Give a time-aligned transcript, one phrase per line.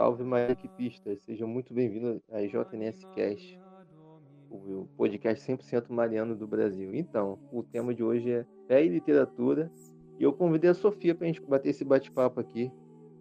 [0.00, 1.20] Salve, Maria Equipistas.
[1.24, 3.60] Sejam muito bem-vindos à JNS Cast,
[4.50, 6.94] o podcast 100% mariano do Brasil.
[6.94, 9.70] Então, o tema de hoje é fé e literatura.
[10.18, 12.72] E eu convidei a Sofia para a gente bater esse bate-papo aqui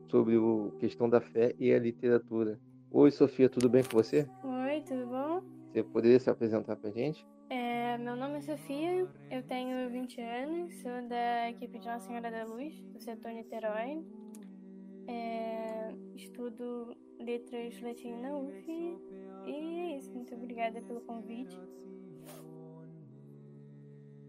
[0.08, 2.58] sobre a questão da fé e a literatura.
[2.90, 4.26] Oi, Sofia, tudo bem com você?
[4.42, 5.42] Oi, tudo bom?
[5.74, 7.28] Você poderia se apresentar para a gente?
[7.50, 12.32] É, meu nome é Sofia, eu tenho 20 anos, sou da equipe de Nossa Senhora
[12.32, 14.02] da Luz, do setor Niterói.
[15.10, 20.14] É, estudo letras latim na UF e é isso.
[20.14, 21.60] Muito obrigada pelo convite.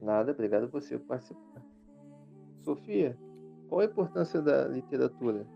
[0.00, 1.62] Nada, obrigado a você por participar.
[2.62, 3.18] Sofia,
[3.68, 5.46] qual a importância da literatura?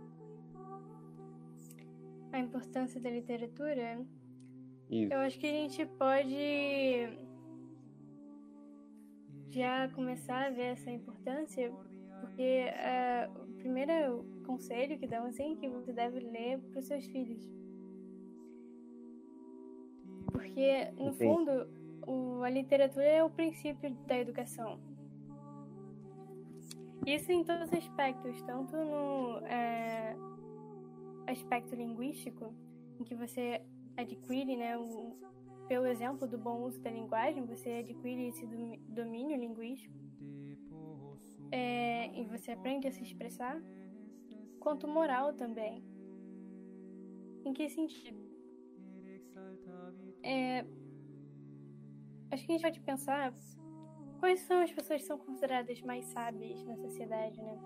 [2.31, 4.05] A importância da literatura?
[4.91, 5.11] Isso.
[5.11, 7.09] Eu acho que a gente pode
[9.49, 11.73] já começar a ver essa importância,
[12.21, 17.05] porque uh, o primeiro conselho que dão assim que você deve ler para os seus
[17.07, 17.43] filhos.
[20.33, 21.19] Porque, no Entendi.
[21.19, 21.69] fundo,
[22.07, 24.79] o, a literatura é o princípio da educação.
[27.07, 30.17] Isso em todos os aspectos, tanto no é,
[31.27, 32.53] aspecto linguístico,
[32.99, 33.61] em que você
[33.97, 35.17] adquire, né, o,
[35.69, 38.47] pelo exemplo do bom uso da linguagem, você adquire esse
[38.89, 39.95] domínio linguístico
[41.51, 43.61] é, e você aprende a se expressar,
[44.65, 45.85] quanto moral também.
[47.45, 48.25] Em que sentido?
[50.23, 50.65] É,
[52.31, 53.35] acho que a gente pode pensar
[54.19, 57.59] quais são as pessoas que são consideradas mais sábias na sociedade, né?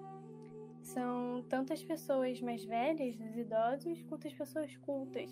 [0.82, 5.30] São tanto as pessoas mais velhas, os idosos, quanto as pessoas cultas.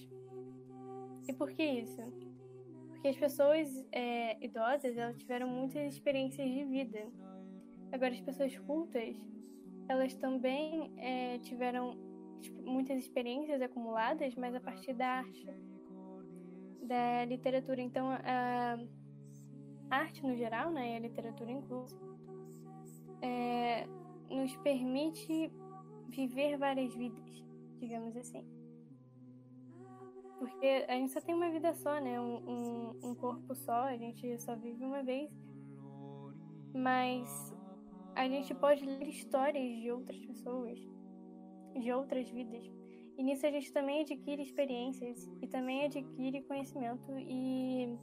[1.28, 2.00] E por que isso?
[2.90, 7.08] Porque as pessoas é, idosas elas tiveram muitas experiências de vida.
[7.90, 9.16] Agora, as pessoas cultas,
[9.88, 11.96] elas também é, tiveram
[12.40, 15.46] tipo, muitas experiências acumuladas, mas a partir da arte,
[16.82, 17.80] da literatura.
[17.80, 18.78] Então, a
[19.90, 22.00] arte no geral, né, e a literatura inclusive,
[23.22, 23.86] é,
[24.30, 25.50] nos permite
[26.08, 27.44] viver várias vidas,
[27.78, 28.44] digamos assim.
[30.38, 32.20] Porque a gente só tem uma vida só, né?
[32.20, 35.30] Um, um, um, corpo só, a gente só vive uma vez.
[36.74, 37.55] Mas
[38.16, 40.78] a gente pode ler histórias de outras pessoas,
[41.78, 42.64] de outras vidas.
[43.18, 47.94] E nisso a gente também adquire experiências e também adquire conhecimento e,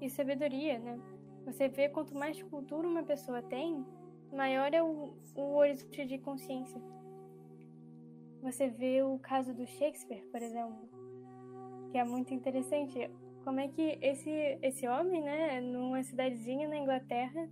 [0.00, 0.98] e sabedoria, né?
[1.44, 3.84] Você vê quanto mais cultura uma pessoa tem,
[4.32, 6.80] maior é o, o horizonte de consciência.
[8.42, 10.88] Você vê o caso do Shakespeare, por exemplo,
[11.90, 13.10] que é muito interessante.
[13.44, 14.30] Como é que esse,
[14.62, 17.48] esse homem, né, numa cidadezinha na Inglaterra,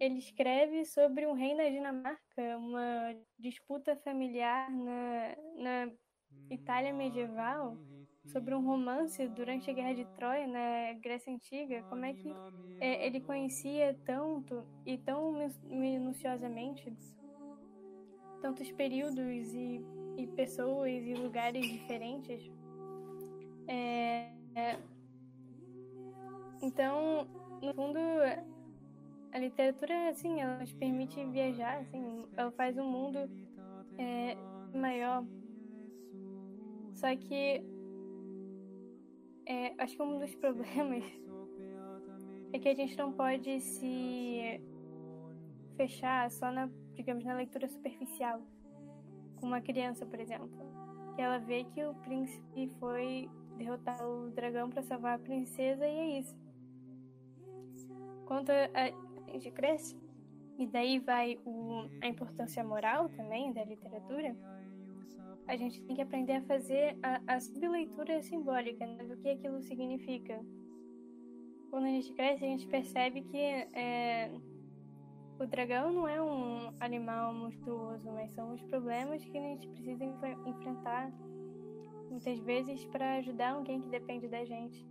[0.00, 5.92] ele escreve sobre um rei na Dinamarca, uma disputa familiar na, na
[6.50, 7.76] Itália medieval,
[8.26, 11.82] sobre um romance durante a Guerra de Troia na Grécia Antiga.
[11.84, 12.32] Como é que
[12.80, 15.32] é, ele conhecia tanto e tão
[15.68, 16.92] minuciosamente
[18.40, 19.84] tantos períodos e
[20.16, 22.50] e pessoas e lugares diferentes.
[23.66, 24.78] É, é,
[26.62, 27.26] então,
[27.62, 27.98] no fundo,
[29.32, 33.18] a literatura, assim, ela nos permite viajar, assim, ela faz um mundo
[33.98, 34.36] é,
[34.76, 35.24] maior.
[36.94, 37.62] Só que
[39.46, 41.04] é, acho que um dos problemas
[42.52, 44.60] é que a gente não pode se
[45.76, 48.42] fechar só na, digamos, na leitura superficial
[49.36, 50.50] com uma criança, por exemplo,
[51.14, 55.98] que ela vê que o príncipe foi derrotar o dragão para salvar a princesa e
[55.98, 56.36] é isso.
[58.26, 59.96] Quando a gente cresce,
[60.58, 64.36] e daí vai o, a importância moral também da literatura,
[65.46, 69.60] a gente tem que aprender a fazer a, a subleitura simbólica né, do que aquilo
[69.62, 70.40] significa.
[71.70, 74.30] Quando a gente cresce, a gente percebe que é,
[75.38, 80.04] o dragão não é um animal monstruoso, mas são os problemas que a gente precisa
[80.04, 81.10] enfrentar
[82.10, 84.86] muitas vezes para ajudar alguém que depende da gente.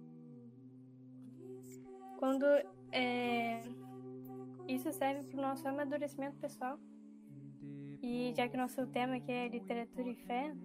[2.17, 2.45] Quando
[2.91, 3.61] é,
[4.69, 6.79] isso serve para o nosso amadurecimento pessoal.
[8.01, 10.55] E já que nosso tema aqui é literatura e fé,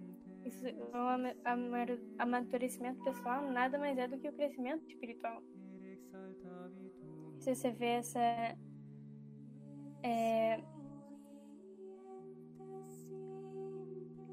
[0.45, 5.41] isso, o amadurecimento pessoal nada mais é do que o crescimento espiritual.
[7.39, 8.19] Se você vê essa
[10.03, 10.63] é...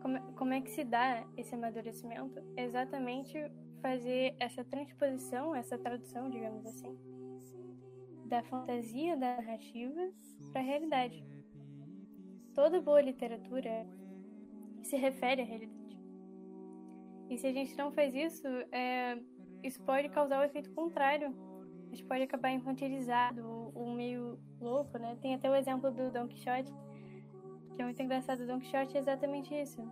[0.01, 2.43] Como, como é que se dá esse amadurecimento?
[2.57, 3.39] exatamente
[3.81, 6.97] fazer essa transposição, essa tradução, digamos assim,
[8.33, 10.11] da fantasia da narrativa
[10.51, 11.23] para a realidade.
[12.55, 13.87] Toda boa literatura
[14.83, 16.01] se refere à realidade.
[17.29, 19.19] E se a gente não faz isso, é,
[19.63, 21.37] isso pode causar o efeito contrário.
[21.89, 25.15] A gente pode acabar infantilizado ou meio louco, né?
[25.21, 26.73] Tem até o exemplo do Don Quixote,
[27.77, 28.41] que é muito engraçado.
[28.41, 29.83] O Don Quixote é exatamente isso.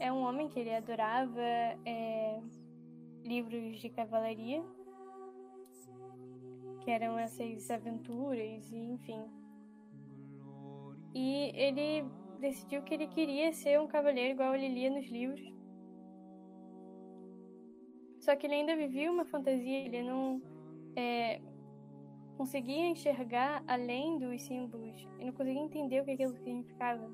[0.00, 1.38] É um homem que ele adorava
[1.84, 2.40] é,
[3.22, 4.64] livros de cavalaria,
[6.82, 9.24] que eram essas aventuras e enfim.
[11.14, 12.04] E ele
[12.40, 15.52] decidiu que ele queria ser um cavaleiro igual ele lia nos livros.
[18.20, 20.40] Só que ele ainda vivia uma fantasia, ele não
[20.96, 21.40] é,
[22.36, 27.10] conseguia enxergar além dos símbolos, ele não conseguia entender o que aquilo significava.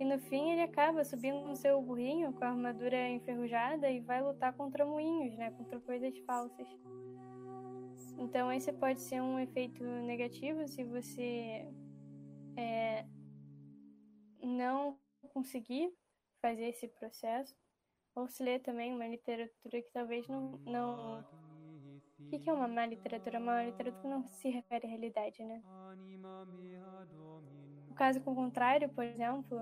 [0.00, 4.22] E no fim ele acaba subindo no seu burrinho com a armadura enferrujada e vai
[4.22, 6.68] lutar contra moinhos, né, contra coisas falsas.
[8.18, 11.64] Então esse pode ser um efeito negativo se você
[12.56, 13.06] é,
[14.42, 14.98] não
[15.32, 15.92] conseguir
[16.42, 17.56] fazer esse processo,
[18.14, 20.58] ou se ler também uma literatura que talvez não.
[20.66, 21.24] não...
[22.18, 23.38] O que, é uma má literatura?
[23.38, 25.62] Uma literatura que não se refere à realidade, né?
[27.88, 29.56] O caso com o contrário, por exemplo,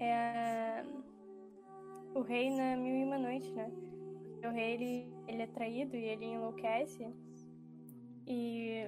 [0.00, 0.82] é
[2.14, 3.70] o rei na Mil e Uma Noite, né?
[4.42, 7.06] O rei ele, ele é traído e ele enlouquece
[8.28, 8.86] e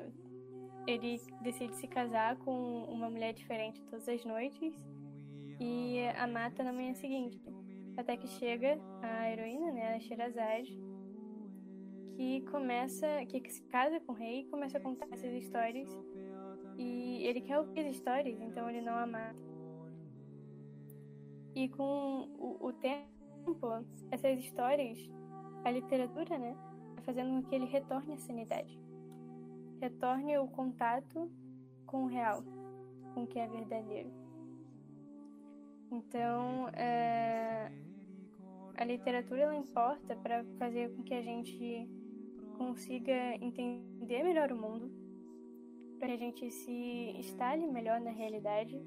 [0.86, 4.74] ele decide se casar com uma mulher diferente todas as noites
[5.58, 7.40] e a mata na manhã seguinte.
[7.96, 10.78] Até que chega a heroína, né, a Sherazade,
[12.16, 15.88] que começa, que se casa com o rei e começa a contar essas histórias.
[16.76, 19.50] E ele quer ouvir as histórias, então ele não a mata.
[21.54, 23.06] E com o, o tempo,
[24.10, 24.98] essas histórias,
[25.64, 26.56] a literatura, né,
[27.02, 28.79] fazendo com que ele retorne à sanidade
[29.80, 31.30] retorne o contato
[31.86, 32.44] com o real,
[33.14, 34.10] com o que é verdadeiro.
[35.90, 37.72] Então, é,
[38.76, 41.88] a literatura ela importa para fazer com que a gente
[42.56, 44.92] consiga entender melhor o mundo,
[45.98, 48.80] para que a gente se instale melhor na realidade,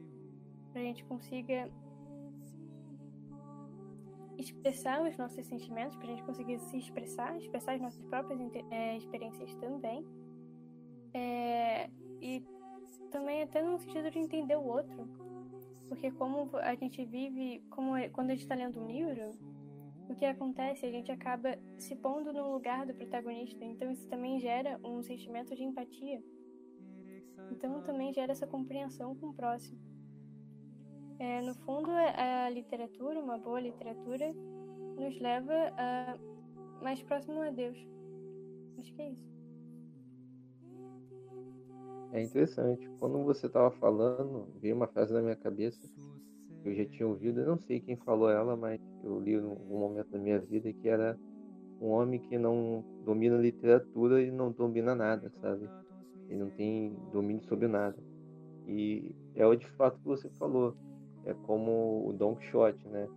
[0.72, 1.70] para a gente consiga
[4.38, 8.40] expressar os nossos sentimentos, para a gente conseguir se expressar, expressar as nossas próprias
[8.72, 10.06] é, experiências também
[11.14, 11.90] é,
[12.22, 12.44] e
[13.12, 15.08] também até no sentido de entender o outro.
[15.88, 19.32] Porque como a gente vive, como é, quando a gente está lendo um livro,
[20.10, 20.86] o que acontece?
[20.86, 23.64] A gente acaba se pondo no lugar do protagonista.
[23.64, 26.24] Então isso também gera um sentimento de empatia.
[27.52, 29.80] Então também gera essa compreensão com o próximo.
[31.20, 34.34] É, no fundo, a literatura, uma boa literatura,
[34.98, 36.18] nos leva a
[36.82, 37.78] mais próximo a Deus.
[38.80, 39.33] Acho que é isso.
[42.14, 42.88] É interessante.
[43.00, 45.82] Quando você estava falando, veio uma frase na minha cabeça
[46.62, 47.42] que eu já tinha ouvido.
[47.42, 50.88] Eu não sei quem falou ela, mas eu li algum momento da minha vida que
[50.88, 51.18] era
[51.82, 55.68] um homem que não domina literatura e não domina nada, sabe?
[56.30, 57.98] Ele não tem domínio sobre nada.
[58.68, 60.78] E é o de fato que você falou.
[61.26, 63.08] É como o Don Quixote, né?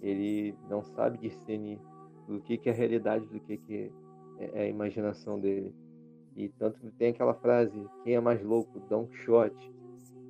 [0.00, 1.80] Ele não sabe discernir
[2.28, 3.92] do que, que é a realidade, do que, que
[4.38, 5.74] é a imaginação dele.
[6.36, 9.72] E tanto que tem aquela frase: quem é mais louco, Don Quixote,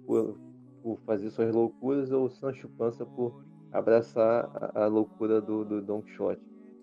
[0.07, 0.39] por,
[0.83, 3.43] por fazer suas loucuras, ou Sancho Panza por
[3.73, 6.43] abraçar a, a loucura do, do, Don Quixote.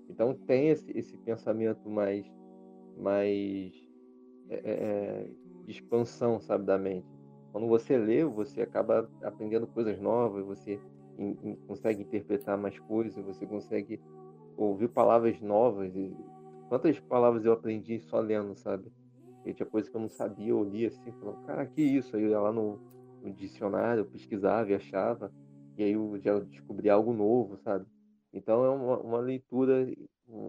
[0.10, 2.26] Então tem esse, esse pensamento mais,
[2.98, 3.72] mais
[4.50, 5.30] é, é, é,
[5.66, 7.08] de expansão, sabe, da mente.
[7.52, 10.80] Quando você lê, você acaba aprendendo coisas novas, você
[11.18, 14.02] in, in, consegue interpretar mais coisas, você consegue
[14.58, 15.96] ouvir palavras novas.
[15.96, 16.16] E
[16.70, 18.92] quantas palavras eu aprendi só lendo, sabe?
[19.46, 22.16] E tinha coisa que eu não sabia, eu lia assim, falando, cara, que isso?
[22.16, 22.80] Aí eu ia lá no,
[23.24, 25.32] no dicionário, eu pesquisava e achava,
[25.78, 27.86] e aí eu já descobri algo novo, sabe?
[28.34, 29.88] Então é uma, uma leitura,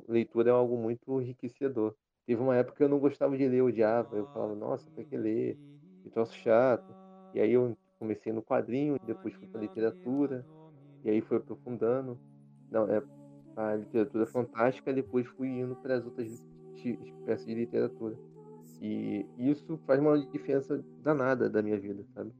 [0.06, 1.94] leitura é algo muito enriquecedor.
[2.26, 5.04] Teve uma época que eu não gostava de ler, eu odiava, eu falava, nossa, tem
[5.04, 5.58] que ler,
[6.02, 6.94] que troço chato.
[7.34, 10.44] E aí eu comecei no quadrinho, depois fui para literatura,
[11.04, 12.18] e aí fui aprofundando.
[12.70, 13.02] Não, é
[13.56, 16.28] a literatura fantástica, depois fui indo para as outras
[16.84, 18.16] espécies de literatura.
[18.84, 22.32] E isso faz uma diferença danada da minha vida, sabe?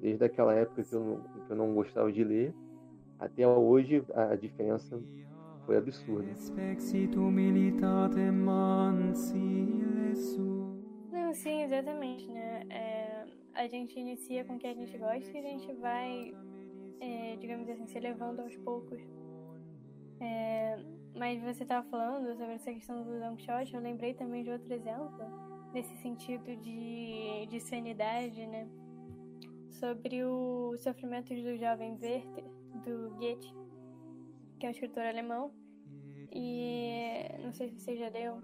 [0.00, 2.54] Desde aquela época que eu não, que eu não gostava de ler,
[3.18, 5.02] até hoje a diferença
[5.66, 6.30] foi absurda.
[11.10, 12.62] Não, sim, exatamente, né?
[12.70, 16.32] É, a gente inicia com o que a gente gosta e a gente vai,
[17.00, 19.02] é, digamos assim, se levando aos poucos.
[20.20, 20.78] É,
[21.16, 24.72] mas você estava falando sobre essa questão do Don Quixote, eu lembrei também de outro
[24.72, 28.68] exemplo nesse sentido de, de sanidade, né?
[29.70, 32.44] Sobre os sofrimentos do jovem Werther,
[32.84, 33.54] do Goethe,
[34.58, 35.50] que é um escritor alemão,
[36.30, 38.40] e não sei se você já leu.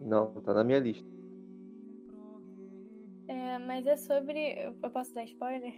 [0.00, 1.08] Não, tá na minha lista.
[3.26, 4.52] É, mas é sobre.
[4.82, 5.72] Eu posso dar spoiler?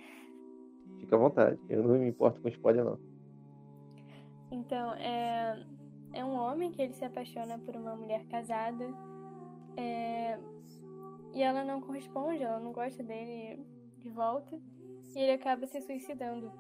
[1.01, 2.99] Fica à vontade, eu não me importo com spoiler, não.
[4.51, 5.67] Então, é,
[6.13, 8.87] é um homem que ele se apaixona por uma mulher casada
[9.77, 10.39] é,
[11.35, 13.65] e ela não corresponde, ela não gosta dele
[13.99, 14.59] de volta
[15.15, 16.53] e ele acaba se suicidando.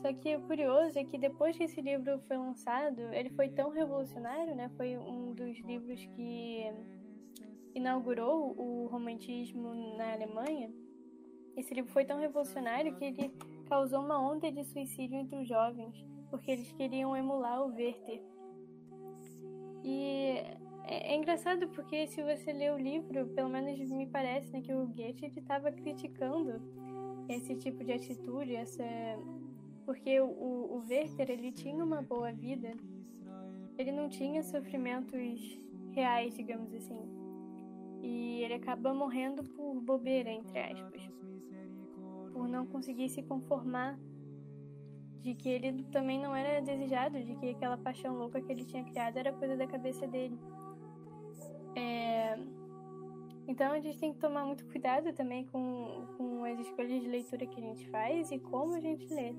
[0.00, 3.70] Só que o curioso é que depois que esse livro foi lançado, ele foi tão
[3.70, 4.70] revolucionário, né?
[4.76, 6.70] Foi um dos livros que
[7.74, 10.70] inaugurou o romantismo na Alemanha.
[11.56, 13.32] Esse livro foi tão revolucionário que ele
[13.66, 18.22] causou uma onda de suicídio entre os jovens, porque eles queriam emular o Werther.
[19.82, 20.36] E
[20.86, 24.72] é, é engraçado porque se você lê o livro, pelo menos me parece né, que
[24.72, 26.60] o Goethe estava criticando
[27.28, 28.84] esse tipo de atitude, essa
[29.86, 32.74] porque o, o Werther ele tinha uma boa vida,
[33.76, 35.60] ele não tinha sofrimentos
[35.92, 37.00] reais, digamos assim,
[38.02, 41.10] e ele acaba morrendo por bobeira entre aspas,
[42.32, 43.98] por não conseguir se conformar
[45.20, 48.84] de que ele também não era desejado, de que aquela paixão louca que ele tinha
[48.84, 50.38] criado era coisa da cabeça dele.
[51.76, 52.38] É...
[53.46, 57.46] Então a gente tem que tomar muito cuidado também com, com as escolhas de leitura
[57.46, 59.34] que a gente faz e como a gente lê.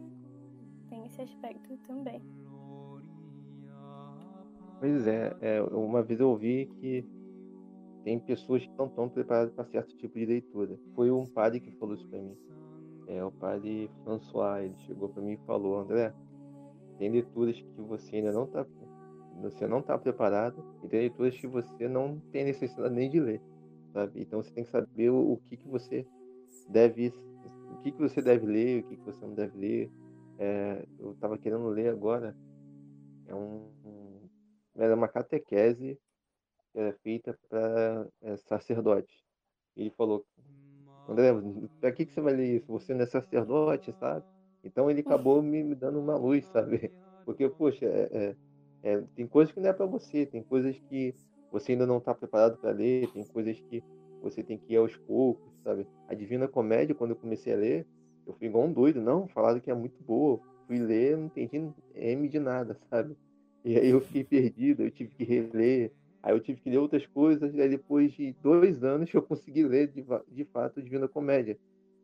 [0.89, 2.22] Tem esse aspecto também.
[4.80, 7.04] Pois é, é uma vez eu ouvi que
[8.04, 10.77] tem pessoas que não estão preparadas para certo tipo de leitura.
[10.94, 12.38] Foi um padre que falou isso para mim.
[13.08, 16.13] É o padre François, ele chegou para mim e falou, André,
[17.00, 18.63] tem leituras que você ainda não está
[19.42, 23.42] você não está preparado e tem leituras que você não tem necessidade nem de ler,
[23.94, 24.22] sabe?
[24.22, 26.06] Então você tem que saber o, o que que você
[26.70, 27.13] deve
[27.72, 29.92] o que que você deve ler, o que que você não deve ler.
[30.38, 32.36] É, eu estava querendo ler agora
[33.27, 33.72] é um
[34.75, 35.98] era uma catequese
[36.72, 38.36] que era feita para é.
[39.77, 40.25] Ele falou
[41.08, 41.32] André,
[41.80, 42.68] pra que, que você vai ler isso?
[42.68, 44.25] Você não é sacerdote, sabe?
[44.63, 46.92] Então ele acabou me, me dando uma luz, sabe?
[47.25, 48.36] Porque, poxa, é, é,
[48.86, 51.15] é, tem coisas que não é para você, tem coisas que
[51.51, 53.84] você ainda não está preparado para ler, tem coisas que
[54.22, 55.88] você tem que ir aos poucos, sabe?
[56.08, 57.88] A Divina Comédia, quando eu comecei a ler,
[58.27, 60.39] eu fui igual um doido, não, falaram que é muito boa.
[60.68, 63.18] Fui ler, não entendi M de nada, sabe?
[63.63, 67.06] E aí eu fiquei perdido, eu tive que reler, Aí eu tive que ler outras
[67.08, 71.58] coisas, e aí depois de dois anos eu consegui ler de, de fato Divina Comédia.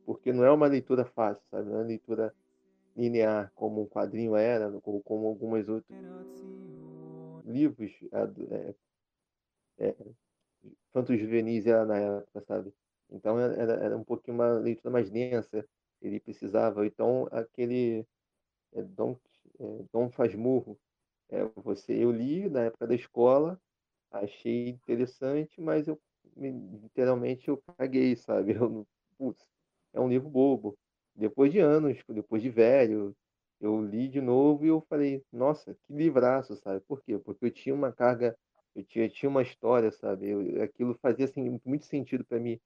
[0.04, 1.70] Porque não é uma leitura fácil, sabe?
[1.70, 2.34] Não é uma leitura
[2.96, 5.98] linear, como um quadrinho era, como algumas outros
[7.46, 8.76] livros é,
[9.78, 9.96] é,
[10.92, 12.74] tanto juvenis era na época, sabe?
[13.10, 15.66] Então era, era um pouquinho uma leitura mais densa,
[16.02, 16.86] ele precisava.
[16.86, 18.06] Então aquele
[18.74, 19.18] é, Dom,
[19.60, 20.80] é, Dom Fasmurro,
[21.30, 23.60] é, você, eu li na época da escola,
[24.12, 26.00] achei interessante, mas eu
[26.38, 28.54] literalmente eu caguei, sabe?
[28.56, 29.46] Eu, putz,
[29.94, 30.78] é um livro bobo.
[31.16, 33.16] Depois de anos, depois de velho,
[33.62, 36.82] eu li de novo e eu falei, nossa, que livraço, sabe?
[36.82, 37.18] Por quê?
[37.18, 38.38] Porque eu tinha uma carga,
[38.75, 40.30] eu tinha, tinha uma história, sabe?
[40.30, 42.60] Eu, aquilo fazia assim, muito sentido para mim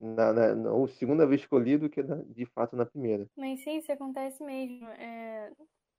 [0.00, 3.26] na, na, na, segunda vez que eu li do que na, de fato na primeira.
[3.36, 4.88] Mas sim, isso acontece mesmo.
[4.88, 5.52] É,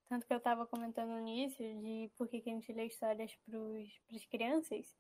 [0.10, 3.32] tanto que eu estava comentando no início de por que, que a gente lê histórias
[3.46, 4.96] para as crianças.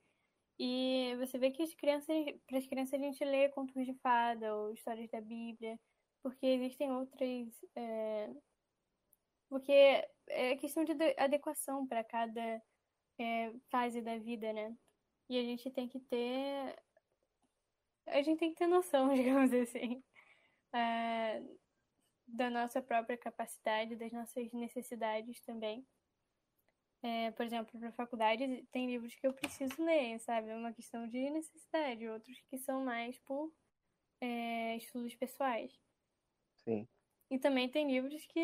[0.60, 4.56] E você vê que as crianças, para as crianças a gente lê contos de fada
[4.56, 5.80] ou histórias da Bíblia,
[6.22, 7.48] porque existem outras.
[7.76, 8.30] É...
[9.52, 9.74] Porque
[10.30, 12.64] é questão de adequação para cada
[13.20, 14.74] é, fase da vida, né?
[15.30, 16.82] E a gente tem que ter.
[18.08, 20.02] A gente tem que ter noção, digamos assim.
[20.74, 21.44] É,
[22.26, 25.86] da nossa própria capacidade, das nossas necessidades também.
[27.04, 30.48] É, por exemplo, para faculdade tem livros que eu preciso ler, sabe?
[30.48, 33.52] É uma questão de necessidade, outros que são mais por
[34.22, 35.78] é, estudos pessoais.
[36.64, 36.88] Sim.
[37.32, 38.42] E também tem livros que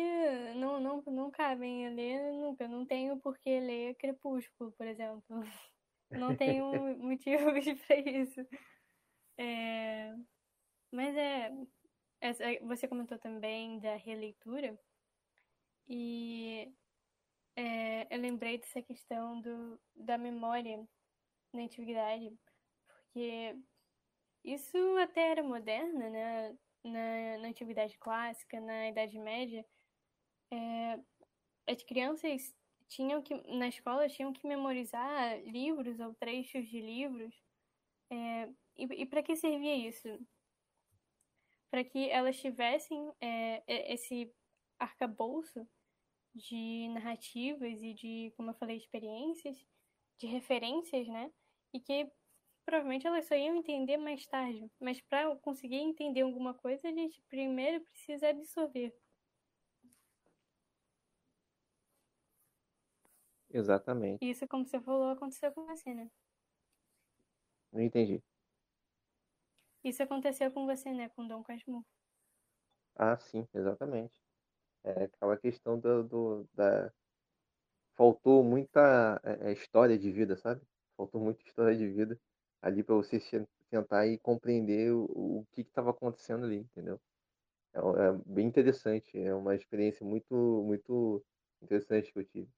[0.56, 2.66] não, não, não cabem a ler nunca.
[2.66, 5.22] Não tenho por que ler Crepúsculo, por exemplo.
[6.10, 6.64] Não tenho
[6.96, 8.40] motivos para isso.
[9.36, 10.14] É...
[10.90, 11.52] Mas é,
[12.18, 14.78] essa, você comentou também da releitura,
[15.86, 16.72] e
[17.56, 20.82] é, eu lembrei dessa questão do, da memória
[21.52, 22.30] na antiguidade,
[22.86, 23.54] porque
[24.44, 26.56] isso até era moderna, né?
[26.84, 29.64] Na, na antiguidade clássica, na Idade Média,
[30.52, 30.98] é,
[31.68, 32.54] as crianças
[32.88, 37.34] tinham que, na escola, tinham que memorizar livros ou trechos de livros.
[38.10, 40.08] É, e e para que servia isso?
[41.70, 44.32] para que elas tivessem é, esse
[44.78, 45.66] arcabouço
[46.34, 49.56] de narrativas e de, como eu falei, experiências,
[50.18, 51.30] de referências, né?
[51.72, 52.10] E que
[52.68, 54.70] provavelmente elas só iam entender mais tarde.
[54.78, 58.94] Mas para conseguir entender alguma coisa, a gente primeiro precisa absorver.
[63.48, 64.22] Exatamente.
[64.22, 66.10] Isso, como você falou, aconteceu com você, né?
[67.72, 68.22] Não entendi.
[69.82, 71.08] Isso aconteceu com você, né?
[71.08, 71.86] Com Dom Casmurro.
[72.96, 74.20] Ah, sim, exatamente.
[74.84, 76.92] É aquela questão do, do da
[77.94, 80.60] faltou muita é, é história de vida, sabe?
[80.98, 82.20] Faltou muita história de vida
[82.62, 83.20] ali para você
[83.70, 87.00] tentar e compreender o, o que estava acontecendo ali, entendeu?
[87.74, 90.34] É, é, bem interessante, é uma experiência muito
[90.66, 91.24] muito
[91.62, 92.48] interessante que eu tive.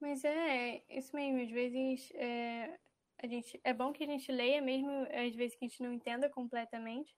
[0.00, 2.76] Mas é isso mesmo, às vezes é,
[3.18, 5.92] a gente, é bom que a gente leia mesmo, às vezes que a gente não
[5.92, 7.14] entenda completamente,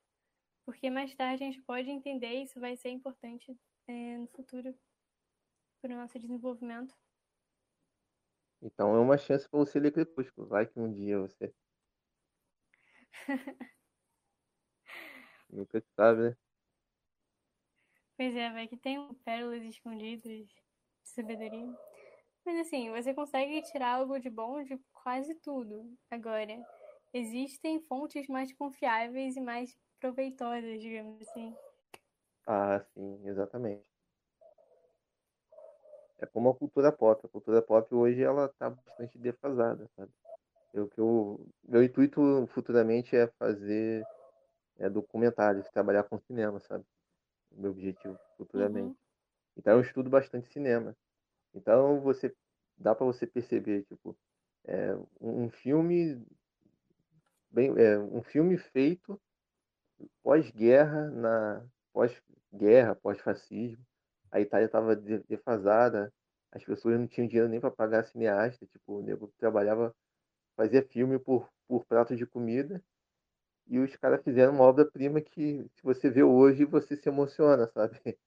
[0.67, 3.57] porque mais tarde a gente pode entender e isso vai ser importante
[3.89, 4.75] é, no futuro
[5.81, 6.95] para o nosso desenvolvimento.
[8.65, 10.49] Então é uma chance para você ler Crepúsculo.
[10.49, 11.55] Vai que um dia você.
[15.49, 16.37] Nunca se sabe, né?
[18.17, 20.55] Pois é, vai que tem pérolas escondidas de
[21.05, 21.67] sabedoria.
[22.45, 25.93] Mas assim, você consegue tirar algo de bom de quase tudo.
[26.11, 26.57] Agora,
[27.13, 31.55] existem fontes mais confiáveis e mais proveitosas, digamos assim.
[32.47, 33.85] Ah, sim, exatamente.
[36.25, 37.21] É como a cultura pop.
[37.25, 40.11] A cultura pop hoje ela tá bastante defasada, sabe?
[40.73, 44.03] Eu, que eu, meu intuito futuramente é fazer
[44.79, 46.83] é, documentários, trabalhar com cinema, sabe?
[47.53, 48.89] Meu objetivo futuramente.
[48.89, 48.97] Uhum.
[49.59, 50.97] Então eu estudo bastante cinema.
[51.55, 52.35] Então você
[52.77, 54.17] dá para você perceber, tipo,
[54.65, 56.27] é, um filme
[57.51, 59.21] bem, é, um filme feito
[60.23, 63.85] pós-guerra, na pós-guerra, pós-fascismo.
[64.33, 66.13] A Itália estava defasada,
[66.55, 69.95] as pessoas não tinham dinheiro nem para pagar cineasta, tipo, o nego trabalhava,
[70.57, 72.83] fazia filme por, por prato de comida,
[73.67, 77.99] e os caras fizeram uma obra-prima que, se você vê hoje, você se emociona, sabe?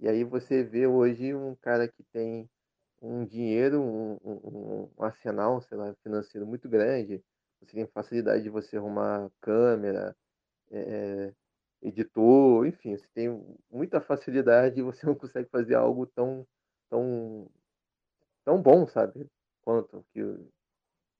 [0.00, 2.50] E aí você vê hoje um cara que tem
[3.00, 7.22] um dinheiro, um, um, um, arsenal, sei lá, financeiro muito grande,
[7.60, 10.16] você tem facilidade de você arrumar câmera,
[10.70, 11.32] é,
[11.82, 13.28] editor, enfim, você tem
[13.70, 16.46] muita facilidade e você não consegue fazer algo tão,
[16.90, 17.48] tão,
[18.44, 19.26] tão bom, sabe?
[19.62, 20.20] Quanto que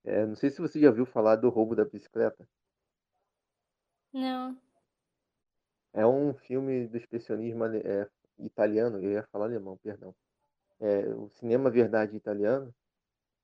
[0.05, 2.47] é, não sei se você já viu falar do roubo da bicicleta.
[4.13, 4.57] Não.
[5.93, 8.09] É um filme do expressionismo é,
[8.39, 10.15] italiano, eu ia falar alemão, perdão
[10.81, 12.75] é, o cinema verdade italiano,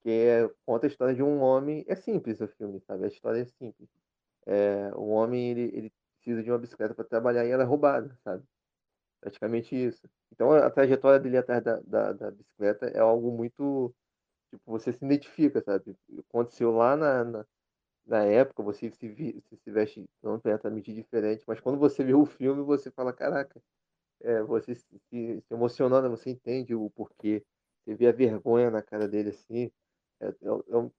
[0.02, 1.84] que é, conta a história de um homem.
[1.88, 3.04] É simples o filme, sabe?
[3.04, 3.88] A história é simples.
[4.46, 8.16] É, o homem ele, ele precisa de uma bicicleta para trabalhar e ela é roubada,
[8.24, 8.44] sabe?
[9.20, 10.08] Praticamente isso.
[10.32, 13.94] Então a, trajetória dele atrás da, da, da, bicicleta é algo muito.
[14.50, 15.96] Tipo, você se identifica, sabe?
[16.28, 17.46] Aconteceu lá na, na,
[18.06, 22.62] na época, você se, vi, se veste completamente diferente, mas quando você vê o filme,
[22.62, 23.60] você fala: caraca,
[24.22, 27.44] é, você se, se, emocionando, você entende o porquê.
[27.84, 29.70] Você vê a vergonha na cara dele assim.
[30.20, 30.90] É, é, é um,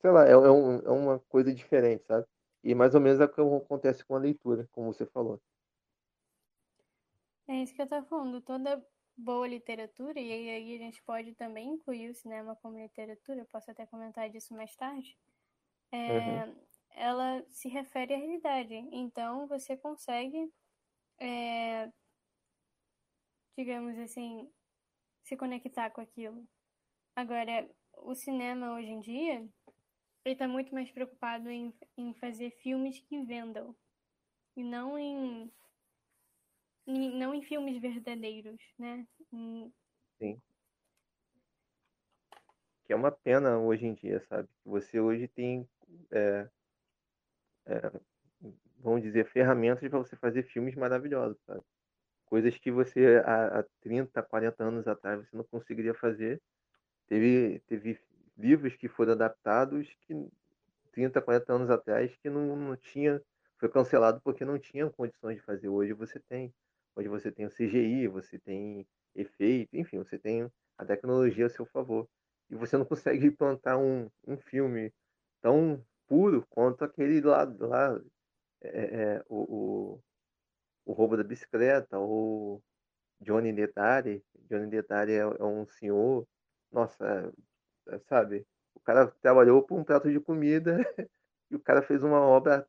[0.00, 2.26] sei lá, é, é, um, é uma coisa diferente, sabe?
[2.64, 5.40] E mais ou menos é o que acontece com a leitura, como você falou.
[7.48, 8.40] É isso que eu tô falando.
[8.40, 8.84] Toda
[9.16, 13.84] boa literatura, e aí a gente pode também incluir o cinema como literatura, posso até
[13.86, 15.18] comentar disso mais tarde,
[15.90, 16.56] é, uhum.
[16.90, 18.74] ela se refere à realidade.
[18.92, 20.52] Então você consegue
[21.18, 21.90] é,
[23.56, 24.48] digamos assim,
[25.24, 26.46] se conectar com aquilo.
[27.16, 29.48] Agora, o cinema hoje em dia,
[30.24, 33.74] ele está muito mais preocupado em, em fazer filmes que vendam
[34.56, 35.50] e não em
[36.92, 39.06] não em filmes verdadeiros, né?
[39.32, 39.72] Em...
[40.18, 40.40] Sim.
[42.84, 44.48] Que é uma pena hoje em dia, sabe?
[44.64, 45.68] Você hoje tem,
[46.10, 46.48] é,
[47.66, 47.92] é,
[48.78, 51.62] vamos dizer, ferramentas para você fazer filmes maravilhosos, sabe?
[52.28, 56.40] coisas que você há, há 30, 40 anos atrás você não conseguiria fazer.
[57.06, 57.98] Teve, teve
[58.36, 60.14] livros que foram adaptados que
[60.92, 63.20] 30, 40 anos atrás que não, não tinha,
[63.58, 65.68] foi cancelado porque não tinham condições de fazer.
[65.68, 66.52] Hoje você tem.
[66.98, 68.84] Hoje você tem o CGI, você tem
[69.14, 72.08] efeito, enfim, você tem a tecnologia a seu favor.
[72.50, 74.92] E você não consegue implantar um, um filme
[75.40, 78.00] tão puro quanto aquele lá, lá
[78.60, 80.00] é, é, o,
[80.84, 82.60] o roubo da bicicleta, o
[83.20, 84.20] Johnny Detari.
[84.50, 86.26] Johnny Detari é, é um senhor,
[86.72, 87.32] nossa,
[87.90, 88.44] é, sabe?
[88.74, 90.78] O cara trabalhou por um prato de comida
[91.48, 92.66] e o cara fez uma obra,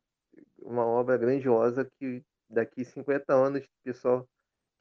[0.60, 4.28] uma obra grandiosa que daqui 50 anos o pessoal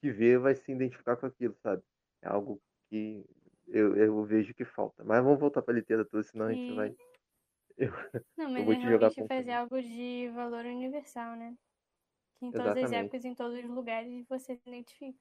[0.02, 1.84] que vê vai se identificar com aquilo, sabe?
[2.24, 3.26] É algo que
[3.68, 5.04] eu, eu vejo que falta.
[5.04, 6.96] Mas vamos voltar para a literatura, senão a gente vai.
[7.78, 7.92] Eu,
[8.36, 11.56] Não, mas eu vou é te jogar realmente fazer algo de valor universal, né?
[12.40, 12.86] Que em todas Exatamente.
[12.86, 15.20] as épocas, em todos os lugares, você se identifica.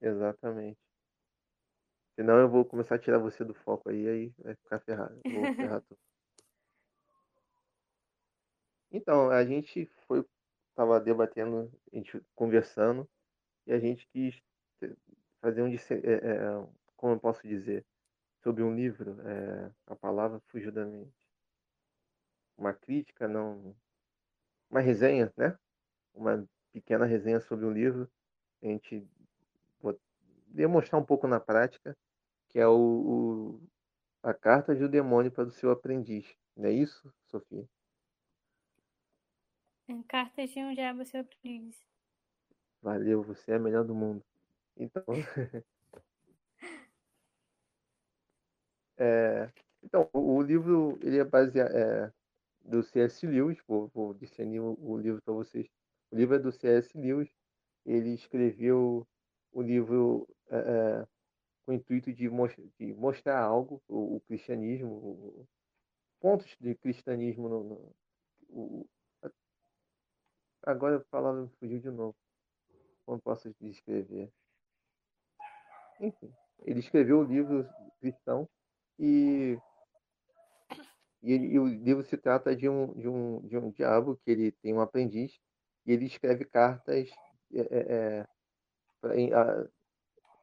[0.00, 0.76] Exatamente.
[2.16, 5.22] Senão eu vou começar a tirar você do foco aí, aí vai ficar ferrado.
[5.26, 5.98] Vou ferrar tudo.
[8.90, 10.24] Então, a gente foi,
[10.78, 13.08] tava debatendo, a gente conversando,
[13.66, 14.40] e a gente quis
[15.40, 17.84] fazer um, é, é, como eu posso dizer,
[18.44, 21.12] sobre um livro, é, a palavra fugiu da mente.
[22.56, 23.74] Uma crítica, não,
[24.70, 25.58] uma resenha, né?
[26.14, 28.08] Uma pequena resenha sobre um livro,
[28.62, 29.04] a gente
[30.46, 31.96] demonstrar um pouco na prática,
[32.48, 33.60] que é o, o
[34.22, 36.24] a carta de o demônio para o seu aprendiz.
[36.56, 37.68] Não é isso, Sofia?
[40.06, 41.74] Cartas de um diabo seu aprendiz.
[42.82, 44.22] Valeu, você é a melhor do mundo.
[44.76, 45.02] Então,
[48.98, 49.50] é,
[49.82, 52.12] então o livro ele é baseado é,
[52.60, 53.26] do C.S.
[53.26, 53.58] Lewis.
[53.66, 55.66] Vou, vou discernir o, livro para vocês.
[56.10, 56.90] O livro é do C.S.
[56.96, 57.30] Lewis.
[57.86, 59.08] Ele escreveu
[59.52, 61.06] o livro é, é,
[61.64, 62.28] com o intuito de,
[62.78, 65.48] de mostrar algo, o, o cristianismo, o,
[66.20, 67.94] pontos de cristianismo no,
[68.50, 68.88] no
[70.62, 72.16] agora a palavra fugiu de novo.
[73.04, 74.30] Como posso descrever?
[76.00, 77.68] Enfim, ele escreveu o livro
[78.00, 78.48] cristão
[78.98, 79.58] e,
[81.22, 84.30] e, ele, e, o livro se trata de um, de, um, de um diabo que
[84.30, 85.38] ele tem um aprendiz
[85.86, 87.10] e ele escreve cartas
[87.52, 88.26] é, é,
[89.04, 89.68] é a,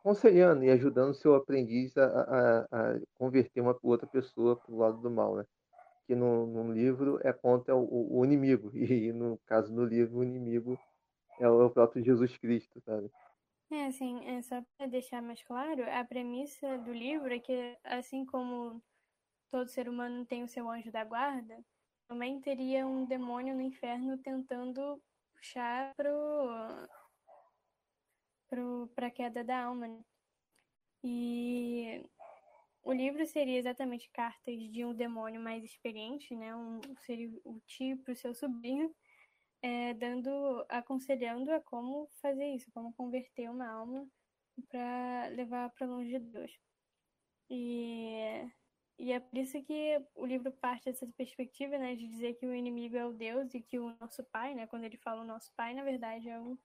[0.06, 4.99] aconselhando e ajudando seu aprendiz a, a, a converter uma outra pessoa para o lado
[4.99, 5.45] do mal, né?
[6.07, 10.23] Que no, no livro é contra o, o, inimigo e no caso do livro o
[10.23, 10.79] inimigo
[11.39, 13.09] é o próprio Jesus Cristo, sabe?
[13.71, 18.23] É, assim, é só para deixar mais claro, a premissa do livro é que, assim
[18.25, 18.81] como
[19.49, 21.57] todo ser humano tem o seu anjo da guarda,
[22.07, 25.01] também teria um demônio no inferno tentando
[25.33, 26.87] puxar pro,
[28.47, 30.03] pro, pra queda da alma, né?
[31.03, 32.03] E
[32.85, 36.55] o livro seria exatamente cartas de um demônio mais experiente, né?
[36.55, 38.93] Um, seria o tio pro seu sobrinho,
[39.61, 44.07] é, dando, aconselhando a como fazer isso, como converter uma alma
[44.69, 46.51] para levar para longe de Deus.
[47.49, 48.47] E,
[48.99, 52.53] e é por isso que o livro parte dessa perspectiva, né, de dizer que o
[52.53, 55.51] inimigo é o Deus e que o nosso pai, né, quando ele fala o nosso
[55.55, 56.57] pai, na verdade é o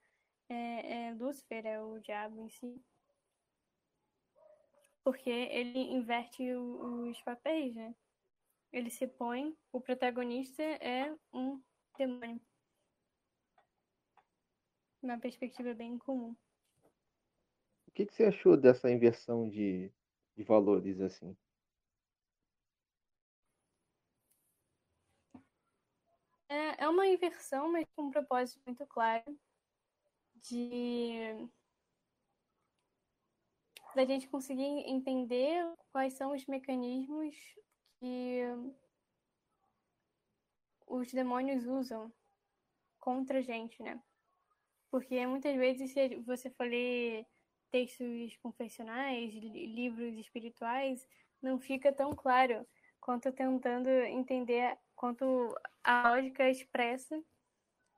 [0.50, 2.82] é, é Lúcifer, é o diabo em si.
[5.10, 7.92] Porque ele inverte os papéis, né?
[8.72, 11.60] Ele se põe, o protagonista é um
[11.98, 12.40] demônio
[15.02, 16.36] uma perspectiva bem comum.
[17.88, 19.92] O que, que você achou dessa inversão de,
[20.36, 21.36] de valores assim?
[26.48, 29.36] É, é uma inversão, mas com um propósito muito claro
[30.36, 31.50] de
[33.94, 37.36] da gente conseguir entender quais são os mecanismos
[37.98, 38.42] que
[40.86, 42.12] os demônios usam
[42.98, 44.00] contra a gente, né?
[44.90, 47.26] Porque muitas vezes, se você for ler
[47.70, 51.06] textos confessionais, livros espirituais,
[51.40, 52.66] não fica tão claro
[53.00, 57.22] quanto tentando entender quanto a lógica expressa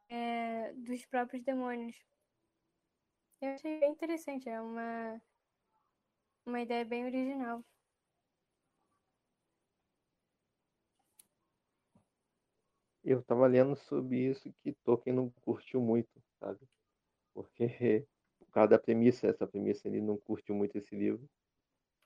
[0.09, 1.97] é, dos próprios demônios.
[3.41, 5.21] Eu achei bem interessante, é uma,
[6.47, 7.65] uma ideia bem original.
[13.05, 16.61] Eu estava lendo sobre isso que Tolkien não curtiu muito, sabe?
[17.35, 18.07] porque
[18.39, 21.29] por causa da premissa, essa premissa ele não curte muito esse livro.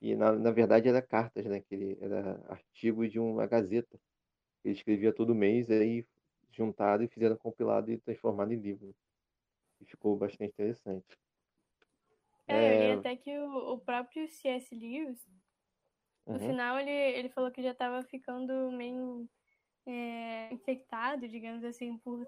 [0.00, 1.60] E na, na verdade era cartas, né?
[1.60, 3.98] Que ele era artigo de uma gazeta.
[4.64, 6.06] Ele escrevia todo mês, aí
[6.52, 8.94] juntaram e fizeram compilado e transformado em livro.
[9.80, 11.06] E ficou bastante interessante.
[12.46, 12.76] É, é...
[12.76, 14.74] eu li até que o, o próprio C.S.
[14.74, 15.26] Lewis,
[16.26, 16.40] no uhum.
[16.40, 19.28] final ele, ele falou que já estava ficando meio
[19.86, 22.26] é, infectado, digamos assim, por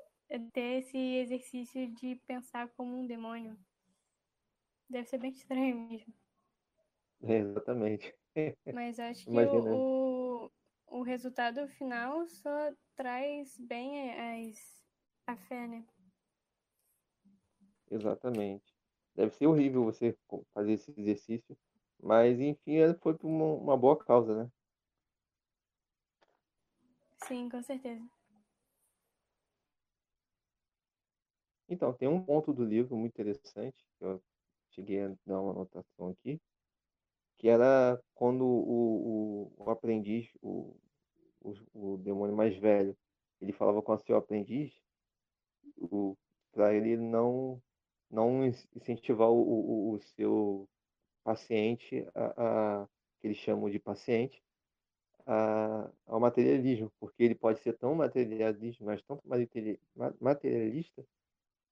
[0.53, 3.59] ter esse exercício de pensar como um demônio.
[4.89, 6.15] Deve ser bem estranho mesmo.
[7.23, 8.15] É, exatamente.
[8.73, 10.51] Mas acho que o,
[10.87, 14.85] o, resultado final só traz bem as,
[15.27, 15.85] a fé, né?
[17.91, 18.68] Exatamente.
[19.19, 20.17] Deve ser horrível você
[20.55, 21.59] fazer esse exercício,
[22.01, 24.53] mas enfim, foi por uma, uma boa causa, né?
[27.27, 28.09] Sim, com certeza.
[31.69, 34.23] Então, tem um ponto do livro muito interessante, que eu
[34.71, 36.41] cheguei a dar uma anotação aqui,
[37.39, 40.77] que era quando o, o, o aprendiz, o,
[41.41, 42.97] o, o, demônio mais velho,
[43.41, 44.73] ele falava com o seu aprendiz
[46.53, 47.61] para ele não
[48.11, 50.69] não incentivar o, o, o seu
[51.23, 52.89] paciente a, a,
[53.21, 54.43] que eles chamam de paciente
[55.27, 59.21] a, ao materialismo, porque ele pode ser tão materialista, mas tão
[60.21, 61.05] materialista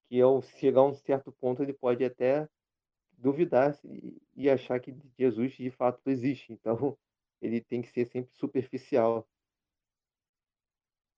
[0.09, 2.47] que ao chegar a um certo ponto ele pode até
[3.17, 3.77] duvidar
[4.35, 6.53] e achar que Jesus de fato existe.
[6.53, 6.97] Então
[7.41, 9.27] ele tem que ser sempre superficial.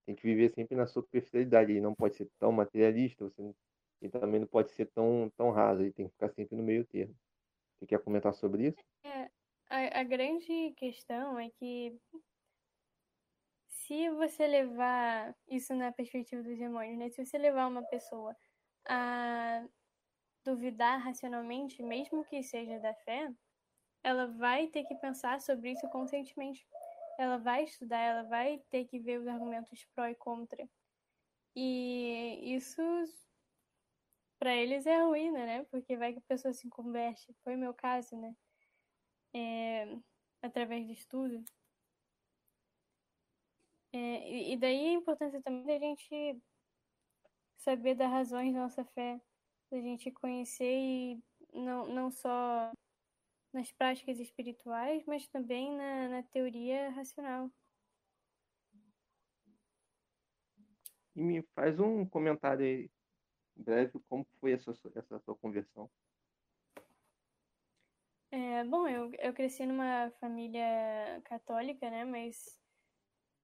[0.05, 1.71] Tem que viver sempre na superficialidade.
[1.71, 3.53] Ele não pode ser tão materialista, você
[4.01, 5.81] ele também não pode ser tão, tão raso.
[5.81, 7.15] Ele tem que ficar sempre no meio termo.
[7.77, 8.83] Você quer comentar sobre isso?
[9.03, 9.29] É,
[9.69, 11.99] a, a grande questão é que
[13.67, 17.09] se você levar isso na perspectiva dos demônios, né?
[17.09, 18.35] Se você levar uma pessoa
[18.87, 19.65] a
[20.45, 23.31] duvidar racionalmente, mesmo que seja da fé,
[24.03, 26.67] ela vai ter que pensar sobre isso conscientemente.
[27.17, 30.67] Ela vai estudar, ela vai ter que ver os argumentos pró e contra.
[31.55, 32.81] E isso
[34.39, 35.65] para eles é ruína, né?
[35.65, 37.35] Porque vai que a pessoa se converte.
[37.43, 38.35] Foi meu caso, né?
[39.33, 39.97] É,
[40.41, 41.43] através de estudo.
[43.91, 46.41] É, e daí a importância também da gente
[47.57, 49.19] saber das razões da nossa fé,
[49.69, 51.23] da gente conhecer e
[51.53, 52.71] não, não só
[53.51, 57.51] nas práticas espirituais, mas também na, na teoria racional.
[61.15, 62.89] E me faz um comentário aí,
[63.59, 65.89] breve, como foi essa, essa sua conversão?
[68.31, 70.63] É, bom, eu, eu cresci numa família
[71.25, 72.05] católica, né?
[72.05, 72.59] Mas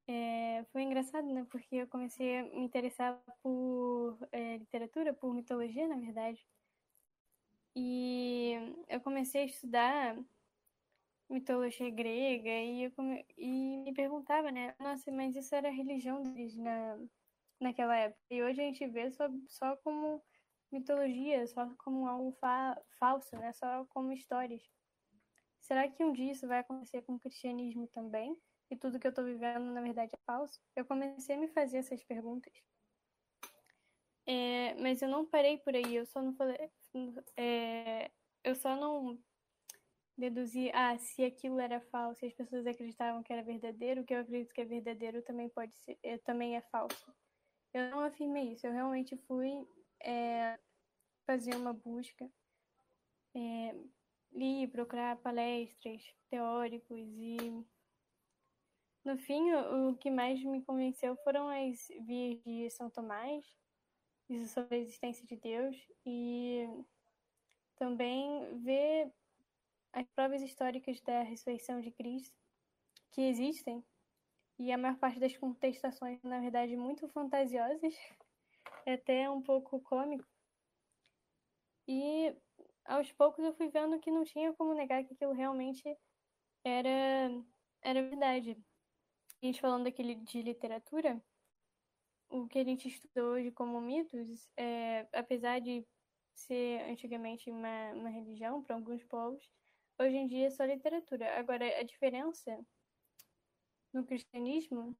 [0.07, 1.45] é, foi engraçado, né?
[1.49, 6.45] Porque eu comecei a me interessar por é, literatura, por mitologia, na verdade.
[7.75, 8.53] E
[8.87, 10.17] eu comecei a estudar
[11.29, 13.25] mitologia grega e, eu come...
[13.37, 14.75] e me perguntava, né?
[14.79, 16.97] Nossa, mas isso era religião deles na,
[17.59, 18.21] naquela época.
[18.29, 20.23] E hoje a gente vê só, só como
[20.71, 23.53] mitologia, só como algo fa falso, né?
[23.53, 24.61] Só como histórias.
[25.59, 28.37] Será que um dia isso vai acontecer com o cristianismo também?
[28.69, 31.77] e tudo que eu estou vivendo na verdade é falso, eu comecei a me fazer
[31.77, 32.53] essas perguntas.
[34.27, 36.57] É, mas eu não parei por aí, eu só não falei.
[37.37, 38.09] É,
[38.43, 39.19] eu só não
[40.17, 44.13] deduzi, ah, se aquilo era falso, se as pessoas acreditavam que era verdadeiro, o que
[44.13, 47.13] eu acredito que é verdadeiro também pode ser, é, também é falso.
[47.75, 49.51] Eu não afirmei isso, eu realmente fui
[50.01, 50.57] é,
[51.25, 52.25] fazer uma busca,
[53.35, 53.75] é,
[54.31, 57.37] li, procurar palestras teóricos e
[59.03, 63.45] no fim, o, que mais me convenceu foram as vias de São Tomás,
[64.29, 66.65] isso sobre a existência de Deus, e
[67.75, 69.11] também ver
[69.91, 72.33] as provas históricas da ressurreição de Cristo,
[73.11, 73.83] que existem,
[74.57, 77.93] e a maior parte das contestações, na verdade, muito fantasiosas,
[78.87, 80.25] até um pouco cômico.
[81.87, 82.35] E
[82.85, 85.83] aos poucos eu fui vendo que não tinha como negar que aquilo realmente
[86.63, 87.29] era,
[87.83, 88.57] era verdade
[89.41, 91.21] a gente falando aqui de literatura,
[92.29, 95.85] o que a gente estudou hoje como mitos, é, apesar de
[96.33, 99.47] ser antigamente uma, uma religião para alguns povos,
[99.99, 101.37] hoje em dia é só literatura.
[101.37, 102.59] Agora, a diferença
[103.95, 104.95] no cristianismo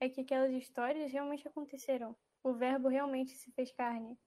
[0.00, 2.16] é que aquelas histórias realmente aconteceram.
[2.42, 4.18] O verbo realmente se fez carne.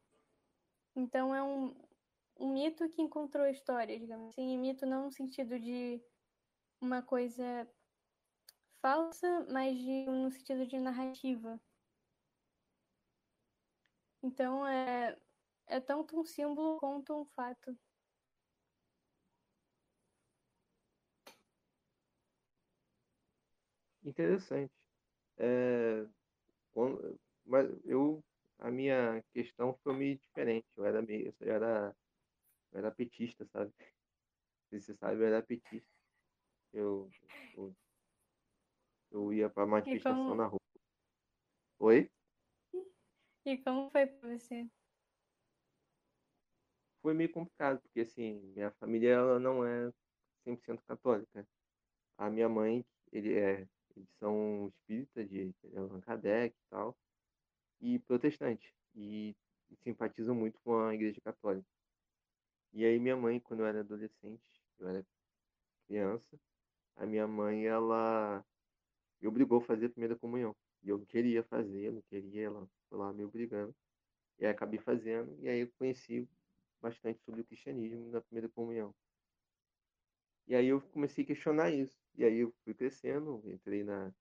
[0.95, 1.75] Então é um,
[2.39, 4.53] um mito que encontrou história, digamos assim.
[4.53, 6.01] E mito não no sentido de
[6.79, 7.67] uma coisa
[8.81, 11.59] falsa, mas de, no sentido de narrativa.
[14.21, 15.17] Então é,
[15.67, 17.77] é tanto um símbolo quanto um fato.
[24.03, 24.73] Interessante.
[25.37, 26.05] É,
[26.73, 28.23] quando, mas eu
[28.59, 30.67] a minha questão foi meio diferente.
[30.75, 31.95] Eu era meio, eu era,
[32.71, 33.73] eu era petista, sabe?
[34.69, 35.89] Se você sabe, eu era petista.
[36.71, 37.09] Eu,
[37.55, 37.75] eu
[39.11, 40.35] eu ia pra manifestação como...
[40.35, 40.59] na rua.
[41.79, 42.09] Oi?
[43.45, 44.67] E como foi pra você?
[47.01, 49.91] Foi meio complicado, porque assim, minha família ela não é
[50.43, 51.45] 100% católica.
[52.17, 56.97] A minha mãe, ele é, eles são espíritas de Allan Kardec e tal,
[57.82, 59.36] e protestante, e
[59.84, 61.67] simpatizam muito com a igreja católica.
[62.73, 65.06] E aí minha mãe, quando eu era adolescente, eu era
[65.88, 66.39] criança,
[66.95, 68.43] a minha mãe, ela
[69.21, 70.56] me obrigou a fazer a primeira comunhão.
[70.84, 73.75] E eu queria fazer, eu não queria, ela foi lá me obrigando.
[74.39, 76.27] E aí acabei fazendo, e aí eu conheci
[76.82, 78.93] bastante sobre o cristianismo na primeira comunhão.
[80.47, 82.02] E aí eu comecei a questionar isso.
[82.15, 84.13] E aí eu fui crescendo, entrei na.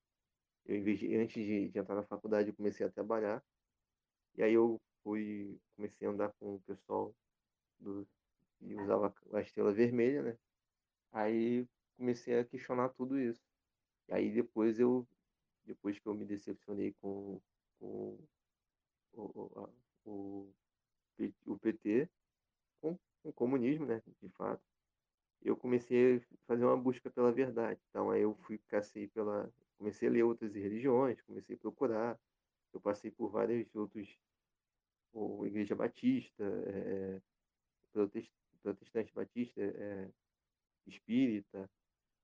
[0.65, 0.79] Eu,
[1.21, 3.43] antes de, de entrar na faculdade, eu comecei a trabalhar.
[4.37, 7.15] E aí eu fui, comecei a andar com o pessoal
[7.79, 8.07] do,
[8.61, 10.39] e usava a estrela vermelha, né?
[11.13, 13.43] Aí comecei a questionar tudo isso.
[14.09, 15.07] E aí depois eu,
[15.65, 17.41] depois que eu me decepcionei com,
[17.79, 18.19] com
[19.13, 19.69] o,
[20.05, 20.55] o,
[21.47, 22.09] o PT,
[22.81, 24.03] com, com o comunismo, né?
[24.23, 24.63] De fato,
[25.45, 27.81] eu comecei a fazer uma busca pela verdade.
[27.91, 32.19] Então aí eu fui cacei pela, comecei a ler outras religiões, comecei a procurar.
[32.73, 34.09] Eu passei por vários outros,
[35.13, 37.21] ou Igreja Batista, é,
[38.63, 40.09] protestante batista, é,
[40.87, 41.69] espírita,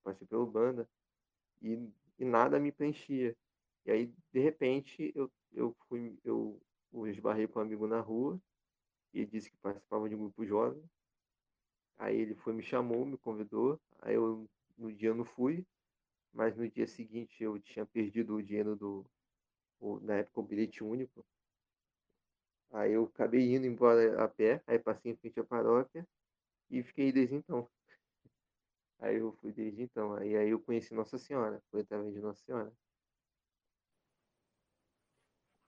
[0.02, 0.88] passei pela banda
[1.60, 3.36] e, e nada me preenchia.
[3.84, 6.60] E aí, de repente, eu, eu fui, eu,
[6.92, 8.40] eu esbarrei com um amigo na rua
[9.12, 10.82] e ele disse que participava de um grupo jovem.
[11.98, 13.80] Aí ele foi, me chamou, me convidou.
[14.00, 15.66] Aí eu, no dia não fui,
[16.32, 19.04] mas no dia seguinte eu tinha perdido o dinheiro do,
[19.80, 21.26] o, na época, o bilhete único.
[22.70, 26.06] Aí eu acabei indo embora a pé, aí passei em frente à paróquia
[26.70, 27.68] e fiquei desde então.
[29.00, 30.14] Aí eu fui desde então.
[30.14, 31.62] Aí, aí eu conheci Nossa Senhora.
[31.70, 32.72] Foi através de Nossa Senhora.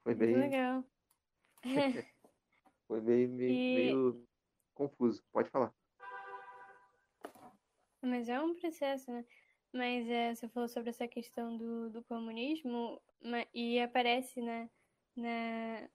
[0.03, 0.37] Foi bem.
[0.37, 0.85] Muito legal.
[2.88, 3.75] Foi meio, meio, e...
[3.75, 4.29] meio
[4.75, 5.23] confuso.
[5.31, 5.73] Pode falar.
[8.03, 9.25] Mas é um processo, né?
[9.73, 13.01] Mas é, você falou sobre essa questão do, do comunismo
[13.55, 14.69] e aparece né,
[15.15, 15.89] na,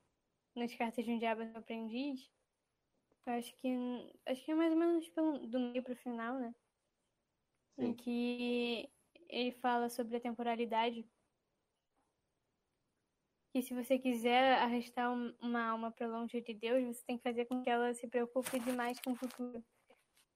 [0.56, 2.30] nas cartas de um diabo aprendiz.
[3.26, 3.68] Acho que
[4.28, 6.54] acho que é mais ou menos pelo, do meio pro final, né?
[7.76, 7.86] Sim.
[7.88, 8.90] Em que
[9.28, 11.06] ele fala sobre a temporalidade.
[13.52, 17.46] Que se você quiser arrastar uma alma para longe de Deus, você tem que fazer
[17.46, 19.64] com que ela se preocupe demais com o futuro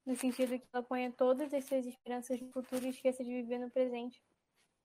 [0.10, 3.60] no sentido que ela ponha todas as suas esperanças no futuro e esqueça de viver
[3.60, 4.20] no presente,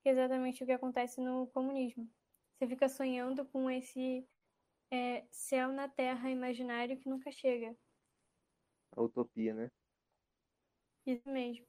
[0.02, 2.06] que é exatamente o que acontece no comunismo.
[2.52, 4.28] Você fica sonhando com esse
[4.92, 7.74] é, céu na terra imaginário que nunca chega.
[8.92, 9.70] A utopia, né?
[11.06, 11.66] Isso mesmo.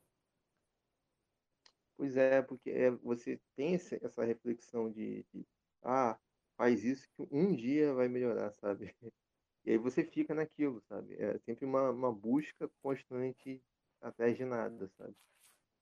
[1.96, 5.48] Pois é, porque é, você tem essa reflexão de, de,
[5.82, 6.20] ah,
[6.58, 8.94] faz isso que um dia vai melhorar, sabe?
[9.66, 11.16] E aí você fica naquilo, sabe?
[11.16, 13.62] É sempre uma, uma busca constante
[14.00, 15.16] atrás de nada, sabe?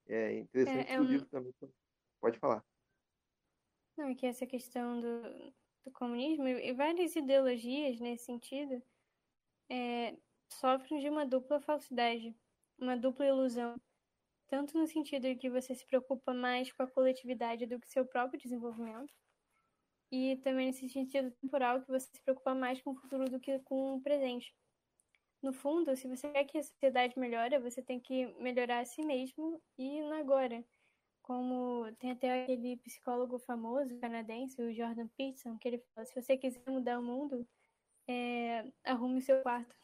[0.08, 1.04] É interessante é, é um...
[1.04, 1.54] o livro também.
[2.22, 2.64] Pode falar.
[3.98, 8.82] Não, é que essa questão do, do comunismo e várias ideologias nesse sentido
[9.70, 10.18] é,
[10.50, 12.36] sofrem de uma dupla falsidade,
[12.78, 13.80] uma dupla ilusão.
[14.48, 18.06] Tanto no sentido de que você se preocupa mais com a coletividade do que seu
[18.06, 19.14] próprio desenvolvimento,
[20.14, 23.58] e também nesse sentido temporal que você se preocupa mais com o futuro do que
[23.62, 24.56] com o presente.
[25.42, 29.04] No fundo, se você quer que a sociedade melhore, você tem que melhorar a si
[29.04, 30.64] mesmo e no agora.
[31.24, 36.38] Como tem até aquele psicólogo famoso canadense, o Jordan Peterson, que ele fala: se você
[36.38, 37.48] quiser mudar o mundo,
[38.08, 39.76] é, arrume o seu quarto.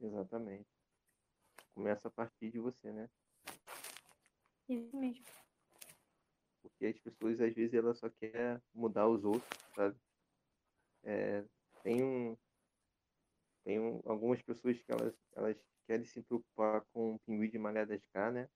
[0.00, 0.68] Exatamente.
[1.74, 3.10] Começa a partir de você, né?
[4.68, 5.41] Isso mesmo.
[6.62, 9.96] Porque as pessoas, às vezes, elas só querem mudar os outros, sabe?
[11.04, 11.44] É,
[11.82, 12.36] tem um,
[13.64, 18.32] tem um, algumas pessoas que elas, elas querem se preocupar com o pinguim de Madagascar,
[18.32, 18.48] né?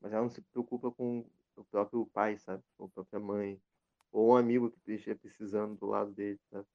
[0.00, 1.24] Mas ela não se preocupa com
[1.56, 2.62] o próprio pai, sabe?
[2.78, 3.60] Ou a própria mãe.
[4.10, 6.66] Ou um amigo que esteja precisando do lado dele, sabe?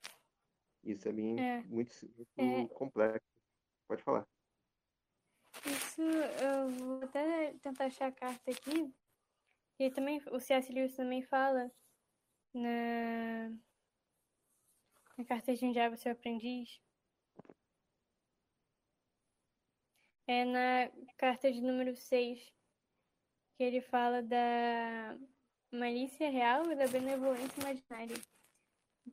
[0.84, 1.63] Isso é, bem, é.
[1.63, 2.68] muito, muito é.
[2.68, 3.28] complexo.
[3.88, 4.26] Pode falar.
[5.65, 8.94] Isso, eu vou até tentar achar a carta aqui,
[9.80, 10.71] e também o C.S.
[10.71, 11.71] Lewis também fala
[12.54, 13.50] na,
[15.17, 16.82] na Carta de um Diabo Seu Aprendiz.
[20.28, 22.52] É na carta de número 6
[23.58, 25.17] que ele fala da
[25.71, 28.15] malícia real e da benevolência imaginária.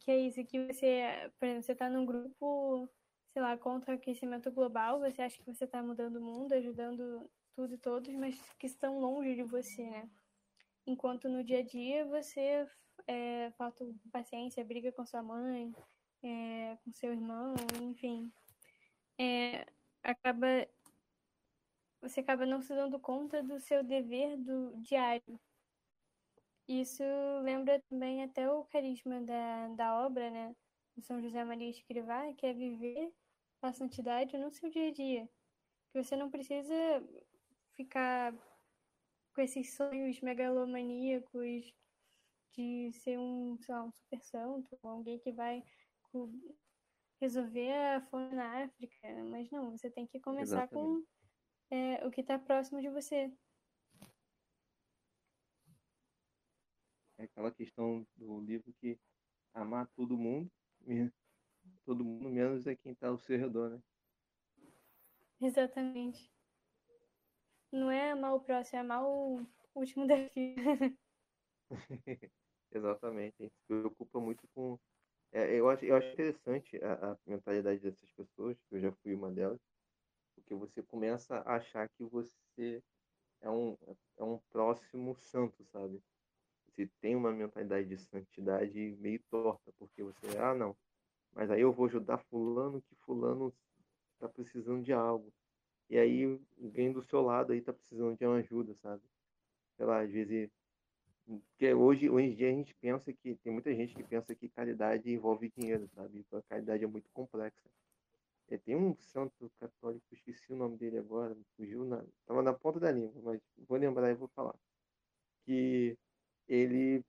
[0.01, 2.89] Que é isso que você, por exemplo, você está num grupo,
[3.33, 7.31] sei lá, contra o aquecimento global, você acha que você está mudando o mundo, ajudando
[7.55, 10.09] tudo e todos, mas que estão longe de você, né?
[10.87, 12.67] Enquanto no dia a dia você
[13.07, 15.73] é, falta paciência, briga com sua mãe,
[16.23, 18.33] é, com seu irmão, enfim,
[19.19, 19.67] é,
[20.03, 20.47] acaba
[22.01, 25.41] você acaba não se dando conta do seu dever do diário.
[26.67, 27.03] Isso
[27.43, 30.57] lembra também até o carisma da, da obra, né,
[30.97, 33.13] do São José Maria Escrivá, que é viver
[33.61, 35.29] a santidade no seu dia a dia.
[35.93, 36.75] Que você não precisa
[37.73, 38.35] ficar
[39.35, 41.73] com esses sonhos megalomaníacos
[42.53, 45.63] de ser um, sei lá, um super santo, alguém que vai
[47.21, 51.07] resolver a fome na África, mas não, você tem que começar Exatamente.
[51.71, 53.33] com é, o que está próximo de você.
[57.17, 58.99] É aquela questão do livro que
[59.55, 60.51] amar todo mundo,
[61.85, 63.83] todo mundo menos é quem está ao seu redor, né?
[65.41, 66.31] Exatamente.
[67.73, 70.95] Não é amar o próximo, é amar o último fila.
[72.71, 73.35] Exatamente.
[73.39, 74.79] A gente se preocupa muito com
[75.33, 79.15] é, eu, acho, eu acho interessante a, a, mentalidade dessas pessoas, que eu já fui
[79.15, 79.59] uma delas,
[80.35, 82.83] porque você começa a achar que você
[83.41, 83.75] é um,
[84.19, 86.03] é um próximo santo, sabe?
[86.67, 90.77] Você tem uma mentalidade de santidade meio torta, porque você, ah, não,
[91.33, 93.55] mas aí eu vou ajudar fulano, que fulano
[94.15, 95.33] está precisando de algo.
[95.93, 99.03] E aí alguém do seu lado aí está precisando de uma ajuda, sabe?
[99.77, 100.51] Sei lá, às vezes
[101.27, 104.49] porque hoje, hoje em dia a gente pensa que tem muita gente que pensa que
[104.49, 106.21] caridade envolve dinheiro, sabe?
[106.21, 107.69] Então a caridade é muito complexa.
[108.49, 112.81] É, tem um santo católico, esqueci o nome dele agora, fugiu na, tava na ponta
[112.81, 114.57] da língua, mas vou lembrar e vou falar.
[115.45, 115.99] Que
[116.49, 117.05] ele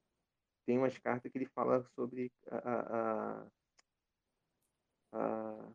[0.66, 3.48] tem umas cartas que ele fala sobre a, a,
[5.14, 5.74] a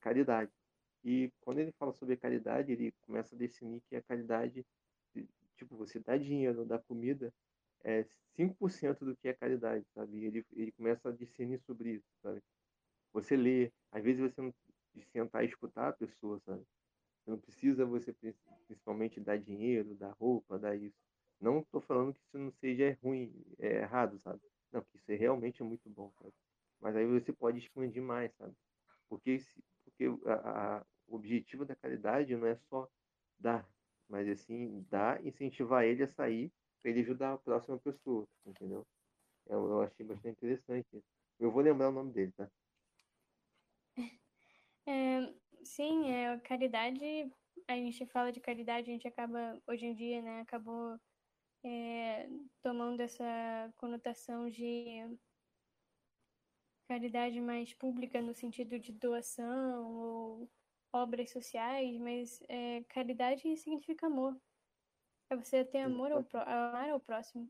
[0.00, 0.59] caridade.
[1.04, 4.64] E quando ele fala sobre a caridade, ele começa a definir que a caridade
[5.60, 7.32] tipo, você dá dinheiro, dá comida,
[7.84, 8.02] é
[8.34, 10.24] 5% do que é caridade, sabe?
[10.24, 12.42] Ele, ele começa a discernir sobre isso, sabe?
[13.12, 14.54] Você lê, às vezes você não
[15.12, 16.64] sentar e escutar a pessoa, sabe?
[17.22, 18.14] Você não precisa você
[18.66, 20.96] principalmente dar dinheiro, dar roupa, dar isso.
[21.40, 24.40] Não estou falando que isso não seja ruim, é errado, sabe?
[24.72, 26.32] Não, que isso é realmente é muito bom, sabe?
[26.80, 28.54] Mas aí você pode expandir mais, sabe?
[29.08, 29.38] Porque,
[30.00, 32.88] porque a, a, o objetivo da caridade não é só
[33.38, 33.68] dar,
[34.08, 38.86] mas assim, dar, incentivar ele a sair para ele ajudar a próxima pessoa, entendeu?
[39.46, 40.88] Eu, eu achei bastante interessante.
[41.38, 42.50] Eu vou lembrar o nome dele, tá?
[44.86, 45.32] É,
[45.62, 47.04] sim, é, caridade,
[47.68, 50.98] a gente fala de caridade, a gente acaba, hoje em dia, né, acabou
[51.62, 52.26] é,
[52.62, 55.06] tomando essa conotação de
[56.90, 60.50] caridade mais pública no sentido de doação ou
[60.92, 64.36] obras sociais, mas é, caridade significa amor.
[65.30, 67.48] É você ter amor ao, amar ao próximo.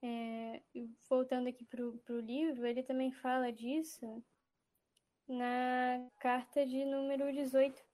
[0.00, 0.62] É,
[1.08, 4.24] voltando aqui pro, pro livro, ele também fala disso
[5.26, 7.84] na carta de número 18,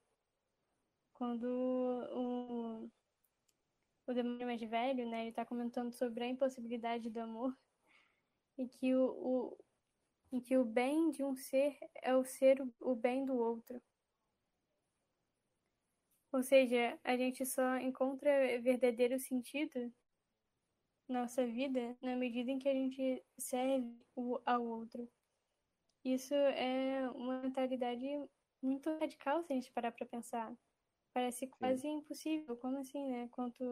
[1.15, 2.87] quando o,
[4.05, 7.57] o demônio mais velho, né, ele está comentando sobre a impossibilidade do amor
[8.59, 9.57] e que o, o,
[10.31, 13.81] em que o bem de um ser é o ser o, bem do outro.
[16.31, 19.93] Ou seja, a gente só encontra verdadeiro sentido
[21.07, 25.09] na nossa vida na medida em que a gente serve o ao outro.
[26.03, 28.05] Isso é uma mentalidade
[28.61, 30.55] muito radical se a gente parar para pensar.
[31.13, 31.97] Parece quase Sim.
[31.97, 32.57] impossível.
[32.57, 33.27] Como assim, né?
[33.29, 33.63] Quanto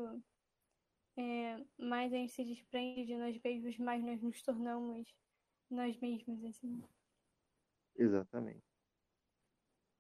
[1.17, 5.13] é, mais a gente se desprende de nós mesmos, mais nós nos tornamos
[5.70, 6.84] nós mesmos, assim.
[7.95, 8.63] Exatamente.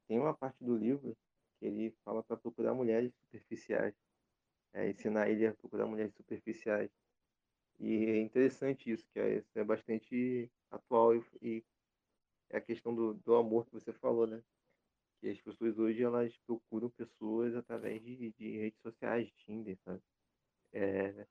[0.07, 1.17] Tem uma parte do livro
[1.59, 3.95] que ele fala para procurar mulheres superficiais,
[4.73, 6.91] é, ensinar ele a procurar mulheres superficiais.
[7.79, 11.63] E é interessante isso, que é, é bastante atual e, e,
[12.49, 14.41] é a questão do, do amor que você falou, né?
[15.19, 20.01] Que as pessoas hoje elas procuram pessoas através de, de redes sociais, de Tinder, sabe?
[20.71, 21.25] É,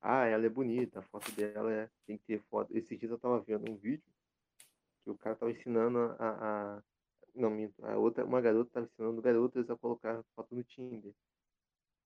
[0.00, 2.76] ah, ela é bonita, a foto dela é, tem que ter foto.
[2.76, 4.04] Esses dias eu estava vendo um vídeo
[5.04, 6.82] que o cara estava ensinando a, a,
[7.34, 7.84] não, minto.
[7.84, 11.12] A outra, uma garota estava ensinando garotas a colocar foto no Tinder.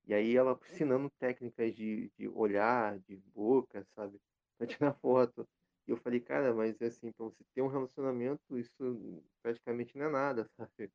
[0.06, 4.20] E aí ela ensinando técnicas de, de olhar, de boca, sabe?
[4.58, 5.48] Pra tirar foto.
[5.86, 10.10] E eu falei, cara, mas assim, pra você ter um relacionamento, isso praticamente não é
[10.10, 10.90] nada, sabe?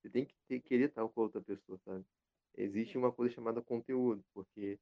[0.00, 2.04] Você tem que ter, querer estar com outra pessoa, sabe?
[2.56, 4.78] Existe uma coisa chamada conteúdo, porque,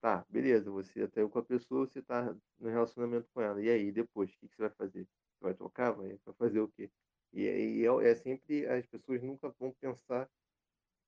[0.00, 3.60] tá, beleza, você atraiu com a pessoa, você tá no relacionamento com ela.
[3.62, 5.04] E aí, depois, o que, que você vai fazer?
[5.04, 5.92] Você vai trocar?
[5.92, 6.90] Vai, vai fazer o quê?
[7.32, 10.28] E, e é, é, sempre, as pessoas nunca vão pensar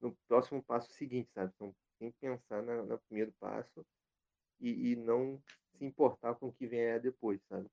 [0.00, 1.52] no próximo passo seguinte, sabe?
[1.54, 3.84] Então, tem que pensar na, no primeiro passo
[4.60, 5.40] e, e, não
[5.76, 7.68] se importar com o que vier depois, sabe?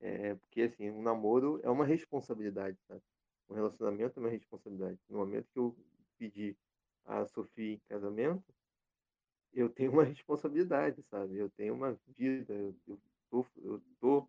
[0.00, 3.02] É, porque, assim, um namoro é uma responsabilidade, sabe?
[3.48, 4.98] Um relacionamento é uma responsabilidade.
[5.08, 5.76] No momento que eu
[6.18, 6.56] pedi
[7.04, 8.44] a Sofia em casamento,
[9.56, 11.38] eu tenho uma responsabilidade, sabe?
[11.38, 13.00] Eu tenho uma vida, eu,
[13.30, 14.28] tô, eu tô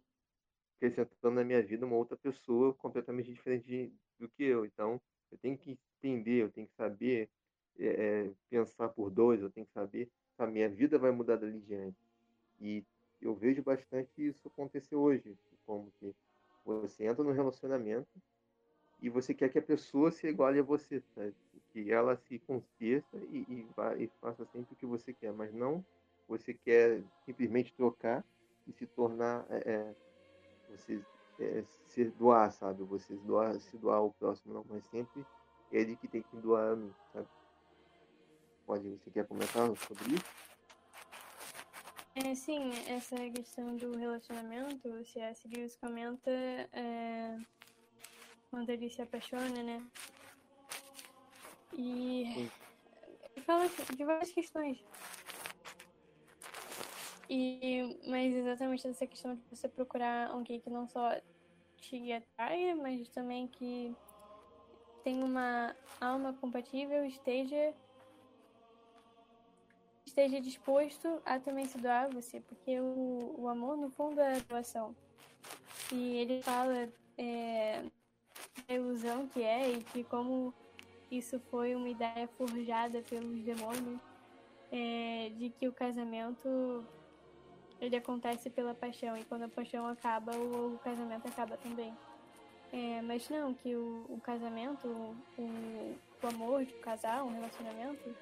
[0.78, 4.66] acrescentando na minha vida uma outra pessoa completamente diferente de, do que eu.
[4.66, 5.02] Então,
[5.32, 7.30] eu tenho que entender, eu tenho que saber
[7.78, 11.98] é, pensar por dois, eu tenho que saber, a minha vida vai mudar dali diante.
[12.60, 12.84] E
[13.22, 16.16] eu vejo bastante isso acontecer hoje, como que
[16.64, 18.08] você entra no relacionamento
[19.02, 21.36] e você quer que a pessoa se iguale a você, sabe?
[21.84, 25.54] Que ela se conheça e, e, vá, e faça sempre o que você quer, mas
[25.54, 25.86] não
[26.28, 28.26] você quer simplesmente trocar
[28.68, 29.96] e se tornar é, é
[30.72, 31.00] você
[31.40, 32.82] é, se doar, sabe?
[32.86, 35.24] Você se doar, se doar ao próximo, não, mas sempre
[35.72, 37.28] ele que tem que doar a mim, sabe?
[38.66, 40.26] Pode, você quer comentar sobre isso?
[42.16, 45.48] É, sim, essa questão do relacionamento, o C.S.
[45.48, 47.38] Lewis comenta é,
[48.50, 49.86] quando ele se apaixona, né?
[51.74, 52.50] E
[53.36, 54.84] ele fala de várias questões.
[57.30, 61.20] E, mas exatamente essa questão de você procurar alguém que não só
[61.78, 63.94] te atraia, mas também que
[65.04, 67.74] tem uma alma compatível, esteja
[70.06, 74.38] esteja disposto a também se doar a você, porque o, o amor, no fundo, é
[74.38, 74.96] a doação.
[75.92, 77.84] E ele fala é,
[78.68, 80.54] da ilusão que é e que como
[81.10, 84.00] isso foi uma ideia forjada pelos demônios,
[84.72, 86.84] é, de que o casamento
[87.80, 91.96] ele acontece pela paixão e quando a paixão acaba, o, o casamento acaba também.
[92.72, 94.88] É, mas não, que o, o casamento,
[95.38, 98.16] o, o amor de casal, um relacionamento,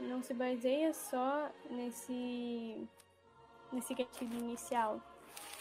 [0.00, 2.88] não se baseia só nesse,
[3.72, 5.00] nesse gatilho inicial,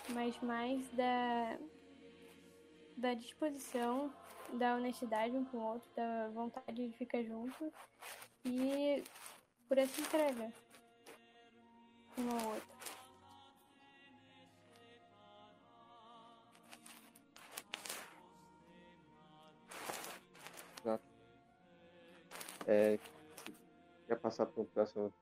[0.09, 1.57] mas mais da,
[2.97, 4.11] da disposição,
[4.55, 7.71] da honestidade um com o outro, da vontade de ficar junto
[8.43, 9.03] e
[9.67, 10.51] por essa entrega
[12.17, 12.75] um ao outro.
[22.67, 22.97] É,
[24.07, 25.13] quer passar para o próximo,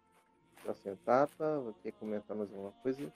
[0.62, 1.76] próxima etapa?
[1.82, 3.12] Quer comentar mais alguma coisa?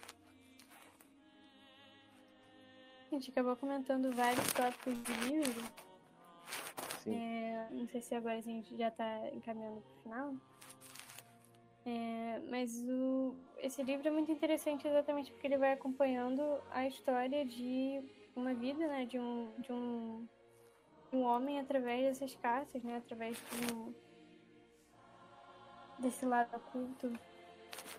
[3.10, 5.87] A gente acabou comentando vários tópicos de livro.
[7.12, 10.34] É, não sei se agora a gente já está encaminhando para o final.
[11.86, 17.46] É, mas o, esse livro é muito interessante exatamente porque ele vai acompanhando a história
[17.46, 18.04] de
[18.36, 20.28] uma vida, né, de um, de um,
[21.14, 23.94] um homem através dessas cartas, né, através de um,
[26.00, 27.14] desse lado oculto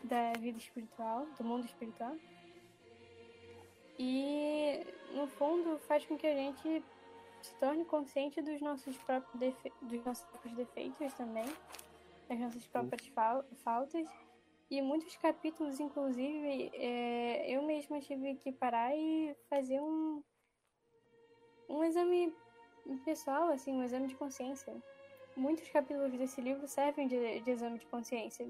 [0.04, 2.14] da vida espiritual, do mundo espiritual.
[3.98, 6.84] E, no fundo, faz com que a gente
[7.48, 9.72] se torne consciente dos nossos próprios, defe...
[9.82, 11.46] dos nossos próprios defeitos também,
[12.28, 14.08] das nossas próprias fal faltas.
[14.70, 17.50] E muitos capítulos, inclusive, é...
[17.50, 20.22] eu mesma tive que parar e fazer um,
[21.68, 22.34] um exame
[23.04, 24.74] pessoal, assim, um exame de consciência
[25.38, 28.46] muitos capítulos desse livro servem de, de exame de consciência.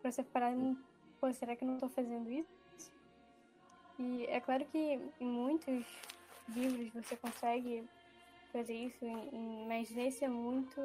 [0.00, 0.76] Pra você parar e
[1.18, 2.92] pô, será que eu não estou fazendo isso?
[3.98, 5.84] E é claro que em muitos
[6.48, 7.88] livros você consegue
[8.56, 9.04] fazer isso,
[9.68, 10.80] mas nesse é muito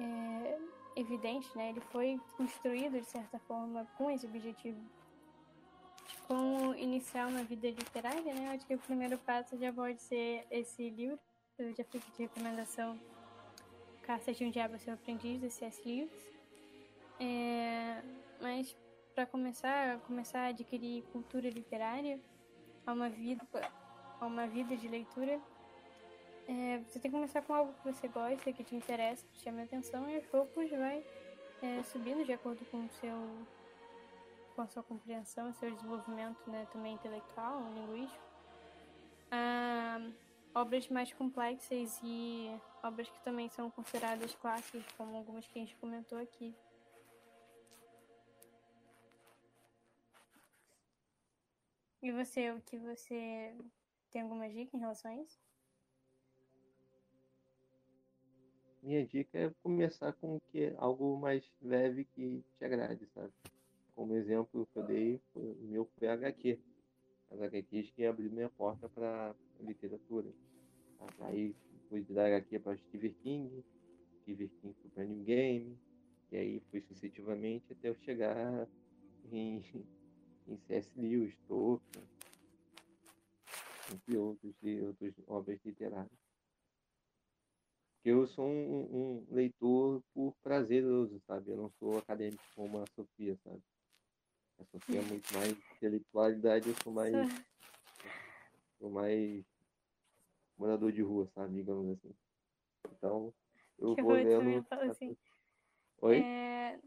[0.00, 0.58] é,
[0.96, 1.68] evidente, né?
[1.68, 4.80] Ele foi construído de certa forma com esse objetivo.
[6.26, 8.46] Como iniciar uma vida literária, né?
[8.46, 11.18] Eu acho que o primeiro passo já pode ser esse livro.
[11.58, 12.98] Eu já fiz de recomendação
[14.02, 15.82] Caça de um Diabo Seu Aprendiz, de C.S.
[15.86, 16.10] Lewis.
[17.20, 18.02] É,
[18.40, 18.74] mas
[19.14, 22.18] para começar, começar a adquirir cultura literária,
[22.86, 23.46] a uma vida,
[24.20, 25.38] a uma vida de leitura,
[26.52, 29.62] é, você tem que começar com algo que você gosta, que te interessa, que chama
[29.62, 31.02] a atenção, e aos poucos vai
[31.62, 33.46] é, subindo de acordo com o seu
[34.54, 38.22] com a sua compreensão, seu desenvolvimento né, também intelectual, linguístico.
[39.30, 39.98] Ah,
[40.54, 42.50] obras mais complexas e
[42.82, 46.54] obras que também são consideradas clássicas, como algumas que a gente comentou aqui.
[52.02, 53.56] E você, o que você
[54.10, 55.40] tem alguma dica em relação a isso?
[58.82, 63.32] Minha dica é começar com que é algo mais leve que te agrade, sabe?
[63.94, 66.58] Como exemplo que eu dei, o meu foi HQ.
[67.30, 70.28] As HQs que abriu minha porta para literatura.
[71.20, 71.54] Aí
[71.88, 73.64] fui dar HQ para Stephen King,
[74.22, 75.78] Stephen King para New Game,
[76.32, 78.66] e aí fui sucessivamente até eu chegar
[79.30, 79.62] em,
[80.48, 80.90] em C.S.
[80.96, 82.04] Lewis, Tolkien,
[83.94, 86.31] entre outros, outras obras literárias.
[88.04, 91.50] Eu sou um, um, leitor por prazeroso, sabe?
[91.50, 93.62] Eu não sou acadêmico como a Sofia, sabe?
[94.58, 97.12] A Sofia é muito mais intelectualidade, eu sou mais.
[98.78, 99.44] sou mais
[100.58, 101.54] morador de rua, sabe?
[101.54, 102.14] Digamos assim.
[102.96, 103.32] Então,
[103.78, 104.66] eu que vou lendo.
[104.90, 105.16] Assim.
[106.00, 106.20] Oi?
[106.20, 106.80] É...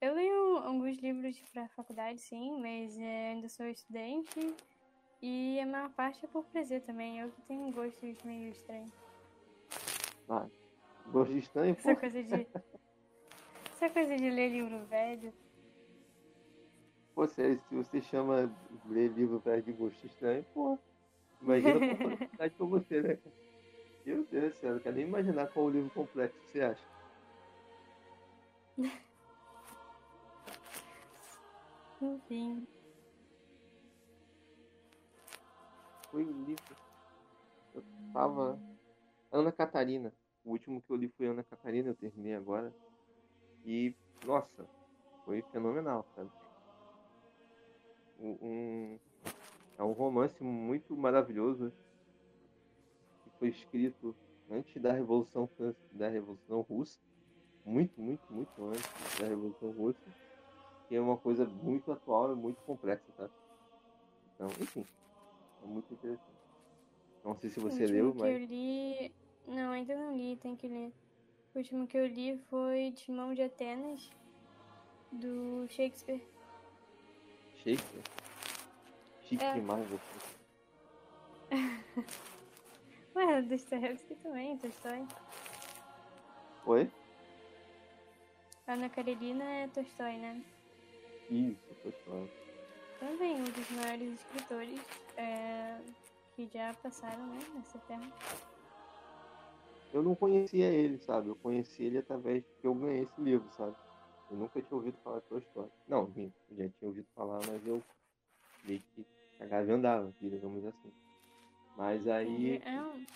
[0.00, 4.54] Eu leio alguns livros para faculdade, sim, mas é, ainda sou estudante
[5.20, 7.18] e a maior parte é por prazer também.
[7.18, 9.07] Eu que tenho gostos meio estranhos.
[10.28, 10.46] Ah,
[11.06, 12.46] gosto de estranho, Essa coisa de.
[13.72, 15.32] Essa coisa de ler livro velho.
[17.14, 18.50] Pô, se, se você chama
[18.86, 20.78] ler livro velho de gosto estranho, pô.
[21.40, 23.18] Imagina a oportunidade pra você, né?
[24.04, 26.84] Meu Deus do céu, não quero nem imaginar qual o livro complexo você acha.
[32.00, 32.66] Enfim.
[36.10, 36.76] Foi o livro.
[37.74, 38.58] Eu tava.
[39.30, 40.12] Ana Catarina.
[40.44, 42.74] O último que eu li foi Ana Catarina, eu terminei agora.
[43.64, 44.66] E, nossa,
[45.24, 46.30] foi fenomenal, sabe?
[48.20, 48.98] Um,
[49.78, 51.72] é um romance muito maravilhoso
[53.22, 54.16] que foi escrito
[54.50, 55.48] antes da Revolução
[55.92, 56.98] da Revolução Russa,
[57.64, 60.00] muito, muito, muito antes da Revolução Russa,
[60.88, 63.28] que é uma coisa muito atual e muito complexa, tá?
[64.34, 64.84] Então, enfim,
[65.62, 66.37] é muito interessante.
[67.24, 68.32] Não sei se você leu, mas.
[68.32, 69.12] eu li.
[69.46, 70.92] Não, ainda não li, tem que ler.
[71.54, 74.10] O último que eu li foi Timão de Atenas,
[75.10, 76.22] do Shakespeare.
[77.56, 78.02] Shakespeare?
[79.28, 79.54] Chique é.
[79.54, 80.38] demais você.
[83.14, 85.06] Ué, Dostoevsky também, Tolstói.
[86.64, 86.90] Oi?
[88.66, 90.42] Ana Karenina é Tolstói, né?
[91.30, 92.30] Isso, Tolstói.
[93.00, 94.80] Também um dos maiores escritores
[95.16, 95.78] é,
[96.38, 98.08] que já passaram né, nessa terra.
[99.92, 101.30] Eu não conhecia ele, sabe?
[101.30, 103.74] Eu conheci ele através que eu ganhei esse livro, sabe?
[104.30, 105.68] Eu nunca tinha ouvido falar de Tolstói.
[105.88, 106.06] Não,
[106.52, 107.82] já tinha ouvido falar, mas eu
[108.64, 109.04] meio que
[109.36, 110.92] cagava andava, digamos assim.
[111.76, 112.62] Mas aí.
[112.64, 113.06] É um,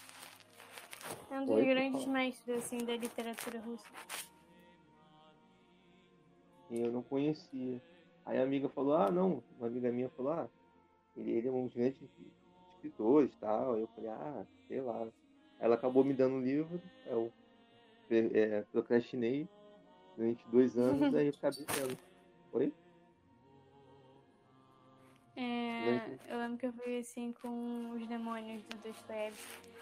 [1.31, 3.87] é um dos Oi, grandes mestres assim, da literatura russa.
[6.71, 7.81] E eu não conhecia.
[8.27, 10.49] Aí a amiga falou, ah não, uma amiga minha falou, ah,
[11.17, 12.01] ele, ele é um dos grandes
[12.83, 13.79] escritores e tal.
[13.79, 15.07] Eu falei, ah, sei lá.
[15.61, 17.33] Ela acabou me dando um livro, eu
[18.11, 19.49] é, procrastinei
[20.17, 21.99] durante dois anos, aí eu acabei tendo.
[22.53, 22.73] Oi?
[25.37, 29.73] É, eu lembro que eu fui assim com os demônios do Dostoevsky.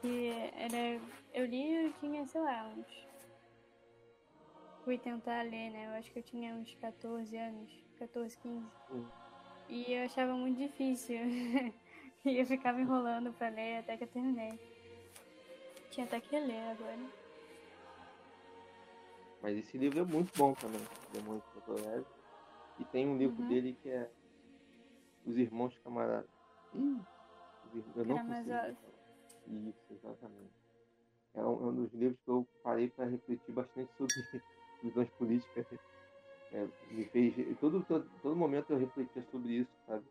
[0.00, 1.00] Que era.
[1.34, 3.06] Eu li eu tinha, sei lá, uns.
[4.84, 5.86] Fui tentar ler, né?
[5.88, 8.66] Eu acho que eu tinha uns 14 anos, 14, 15.
[8.92, 9.04] Hum.
[9.68, 11.18] E eu achava muito difícil.
[12.30, 14.58] e eu ficava enrolando pra ler até que eu terminei.
[15.90, 16.98] Tinha até que ler agora.
[19.40, 20.80] Mas esse livro é muito bom também,
[21.12, 22.10] Demônios Dostoevsky.
[22.80, 23.48] E tem um livro uhum.
[23.48, 24.10] dele que é
[25.24, 26.28] os irmãos camaradas.
[26.74, 27.00] Ih,
[27.94, 28.76] eu não consigo.
[29.46, 30.52] Isso, exatamente.
[31.34, 34.14] É um, é um, dos livros que eu parei para refletir bastante sobre
[34.82, 35.66] visões políticas.
[36.52, 37.34] É, me fez.
[37.58, 40.04] Todo, todo, todo momento eu refletia sobre isso, sabe?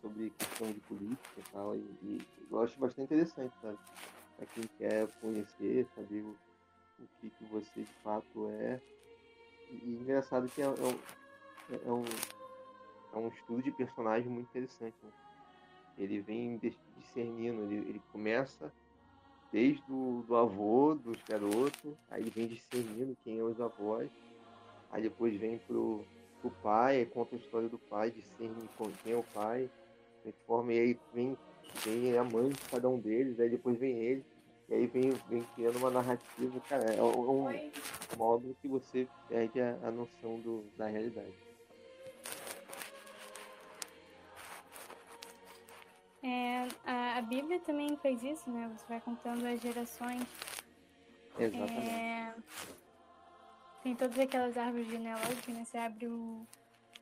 [0.00, 1.74] Sobre questão de política e tal.
[1.74, 3.78] E, e eu acho bastante interessante, sabe?
[4.36, 6.36] Para quem quer conhecer, saber o,
[7.00, 8.80] o que, que você de fato é.
[9.70, 12.04] E, engraçado que é, é, é um
[13.12, 14.96] é um estudo de personagem muito interessante.
[15.02, 15.10] Né?
[15.96, 16.60] Ele vem
[16.96, 18.72] discernindo, ele, ele começa
[19.50, 24.10] desde o do avô dos garotos, aí ele vem discernindo quem é os avós,
[24.90, 26.04] aí depois vem pro,
[26.40, 28.68] pro pai, conta a história do pai, discerne
[29.02, 29.70] quem é o pai,
[30.32, 31.36] conforme e aí vem,
[31.84, 34.24] vem a mãe de cada um deles, aí depois vem ele,
[34.68, 37.48] e aí vem, vem criando uma narrativa, cara, é um,
[38.16, 41.32] modo que você perde a, a noção do, da realidade.
[46.22, 48.70] É, a, a, Bíblia também faz isso, né?
[48.76, 50.22] Você vai contando as gerações.
[51.38, 51.88] Exatamente.
[51.88, 52.34] É,
[53.82, 55.64] tem todas aquelas árvores genealógicas, né?
[55.64, 56.46] Você abre o,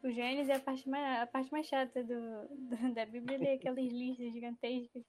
[0.06, 3.54] o Gênesis e a parte mais, a parte mais chata do, do da Bíblia é
[3.54, 5.04] aquelas listas gigantescas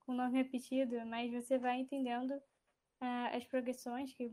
[0.00, 2.40] com nome repetido, mas você vai entendendo
[3.00, 4.32] ah, as progressões que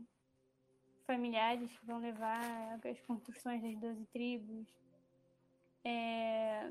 [1.06, 4.66] familiares que vão levar as construções das doze tribos.
[5.84, 6.70] É,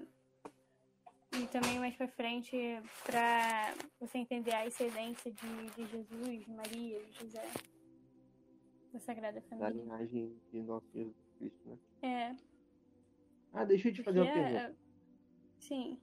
[1.34, 2.58] e também mais pra frente,
[3.06, 7.46] pra você entender a excelência de, de Jesus, Maria, José.
[8.92, 9.72] Da Sagrada Família.
[9.72, 11.78] Da linhagem de nosso Jesus Cristo, né?
[12.02, 12.49] É.
[13.54, 14.58] Ah, deixa eu te fazer uma pergunta.
[14.58, 14.76] É...
[15.60, 16.00] Sim.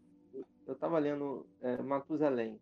[0.67, 2.61] Eu tava lendo é, Matusalém.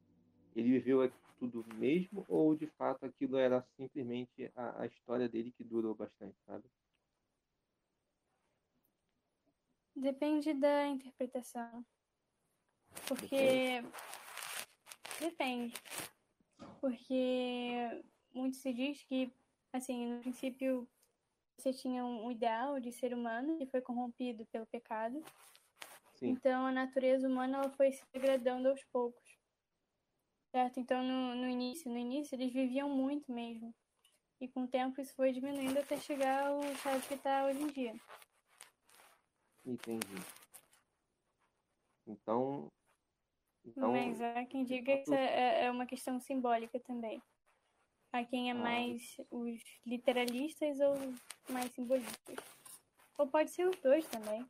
[0.55, 5.65] Ele viveu tudo mesmo ou de fato aquilo era simplesmente a, a história dele que
[5.65, 6.65] durou bastante, sabe?
[9.97, 11.85] Depende da interpretação.
[13.07, 13.83] Porque.
[15.21, 15.75] Depende.
[16.81, 19.33] Porque muito se diz que,
[19.73, 20.89] assim, no princípio
[21.57, 25.23] você tinha um ideal de ser humano que foi corrompido pelo pecado.
[26.15, 26.29] Sim.
[26.29, 29.39] Então a natureza humana ela foi se degradando aos poucos.
[30.51, 30.79] Certo?
[30.79, 33.75] Então, no, no início, no início, eles viviam muito mesmo.
[34.41, 37.67] E com o tempo isso foi diminuindo até chegar ao estado que está hoje em
[37.69, 37.95] dia.
[39.65, 40.15] Entendi.
[42.07, 42.69] Então.
[43.65, 47.21] então Mas há quem diga que isso é, é uma questão simbólica também.
[48.15, 48.57] Há quem é Ah.
[48.57, 50.95] mais os literalistas ou
[51.51, 52.37] mais simbolistas.
[53.19, 54.49] Ou pode ser os dois também.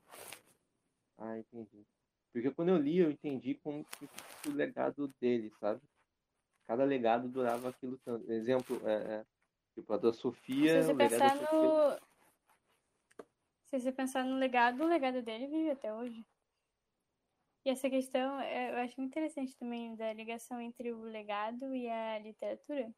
[1.16, 1.86] Ah, entendi.
[2.30, 3.86] Porque quando eu li, eu entendi como
[4.46, 5.80] o legado dele, sabe?
[6.66, 8.30] Cada legado durava aquilo tanto.
[8.30, 9.26] Exemplo, é, é,
[9.74, 11.58] tipo, a da Sofia, Se você pensar Sofia.
[11.58, 11.98] no.
[13.64, 16.22] Se você pensar no legado, o legado dele vive até hoje.
[17.64, 21.88] E essa questão, é, eu acho muito interessante também da ligação entre o legado e
[21.88, 22.94] a literatura.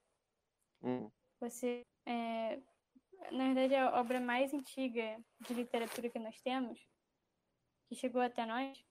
[0.86, 1.10] Hum,
[1.40, 2.60] Você, é,
[3.32, 6.78] na verdade, a obra mais antiga de literatura que nós temos,
[7.88, 8.84] que chegou até nós,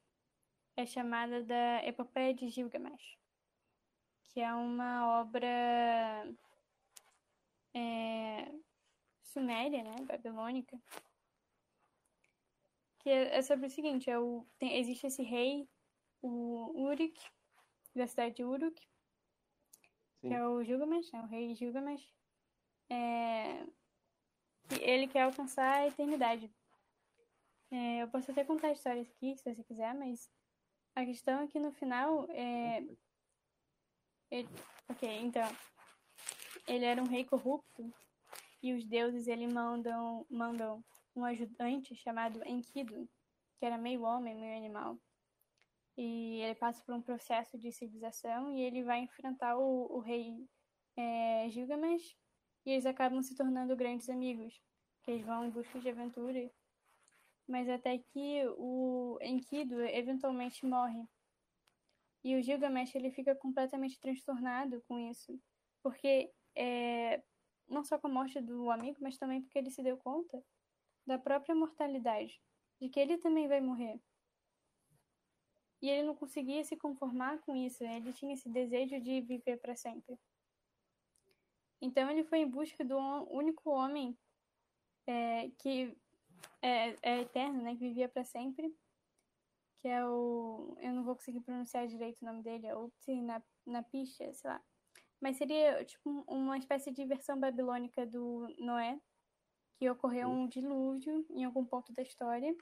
[0.75, 3.17] é chamada da Epopeia de Gilgamesh,
[4.25, 5.47] que é uma obra
[7.73, 8.51] é,
[9.23, 10.77] suméria, né, babilônica,
[12.99, 15.65] que é, é sobre o seguinte: é o, tem- existe esse rei,
[16.21, 17.17] o Uruk,
[17.95, 18.75] da cidade de Uruk,
[20.25, 20.29] sim.
[20.29, 22.07] que é o Gilgamesh, né, o rei Gilgamesh.
[22.89, 23.65] É,
[24.81, 26.51] ele quer alcançar a eternidade.
[27.71, 30.29] É, eu posso até contar a história aqui, se você quiser, mas
[30.95, 32.83] a questão é que no final, é,
[34.31, 34.49] ele-
[34.89, 35.47] ok, então,
[36.67, 37.93] ele era um rei corrupto
[38.61, 40.83] e os deuses ele mandam mandam
[41.15, 43.07] um ajudante chamado Enkidu,
[43.57, 44.99] que era meio homem, meio animal.
[45.97, 50.47] E ele passa por um processo de civilização e ele vai enfrentar o, o rei
[50.97, 52.15] é, Gilgamesh
[52.65, 54.61] e eles acabam se tornando grandes amigos,
[55.03, 56.51] que eles vão em busca de aventura.
[57.47, 61.07] Mas até que o Enkidu eventualmente morre.
[62.23, 65.39] E o Gilgamesh ele fica completamente transtornado com isso,
[65.83, 67.21] porque é,
[67.67, 70.43] não só com a morte do amigo, mas também porque ele se deu conta
[71.05, 72.41] da própria mortalidade,
[72.81, 74.01] de que ele também vai morrer.
[75.85, 77.97] E ele não conseguia se conformar com isso, né?
[77.97, 80.17] ele tinha esse desejo de viver para sempre.
[81.79, 82.97] Então ele foi em busca do
[83.29, 84.17] único homem
[85.05, 85.95] é, que
[86.59, 87.73] é, é eterno, né?
[87.73, 88.75] Que vivia para sempre.
[89.79, 90.75] Que é o.
[90.79, 94.49] Eu não vou conseguir pronunciar direito o nome dele, é Upti na, na picha, sei
[94.49, 94.59] lá.
[95.21, 98.99] Mas seria tipo um- uma espécie de versão babilônica do Noé,
[99.77, 102.57] que ocorreu um dilúvio em algum ponto da história.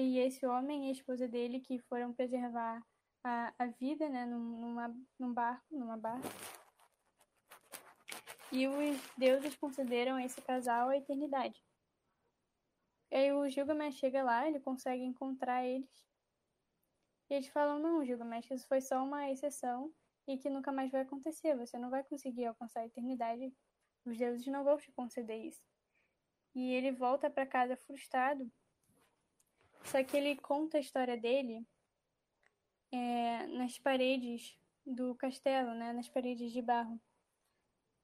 [0.00, 2.80] E esse homem e a esposa dele que foram preservar
[3.24, 6.28] a, a vida, né, num, numa, num barco, numa barca.
[8.52, 11.60] E os deuses concederam a esse casal a eternidade.
[13.10, 16.06] E aí o Gilgamesh chega lá, ele consegue encontrar eles.
[17.28, 19.92] E eles falam, não, Gilgamesh, isso foi só uma exceção
[20.28, 21.56] e que nunca mais vai acontecer.
[21.56, 23.52] Você não vai conseguir alcançar a eternidade.
[24.04, 25.66] Os deuses não vão te conceder isso.
[26.54, 28.48] E ele volta para casa frustrado.
[29.84, 31.66] Só que ele conta a história dele
[32.92, 35.92] é, nas paredes do castelo, né?
[35.92, 37.00] Nas paredes de barro.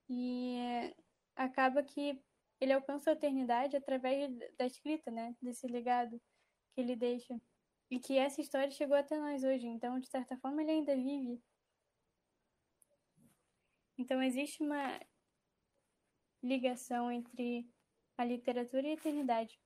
[0.08, 0.58] E
[1.36, 2.20] acaba que
[2.60, 5.34] ele alcança a eternidade através da escrita, né?
[5.40, 6.20] Desse legado
[6.74, 7.40] que ele deixa.
[7.90, 9.66] E que essa história chegou até nós hoje.
[9.66, 11.42] Então, de certa forma, ele ainda vive.
[13.96, 15.00] Então, existe uma
[16.42, 17.66] ligação entre
[18.18, 19.58] a literatura e a eternidade.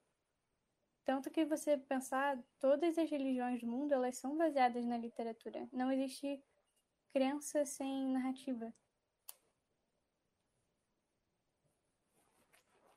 [1.08, 5.66] Tanto que você pensar, todas as religiões do mundo, elas são baseadas na literatura.
[5.72, 6.44] Não existe
[7.14, 8.70] crença sem narrativa.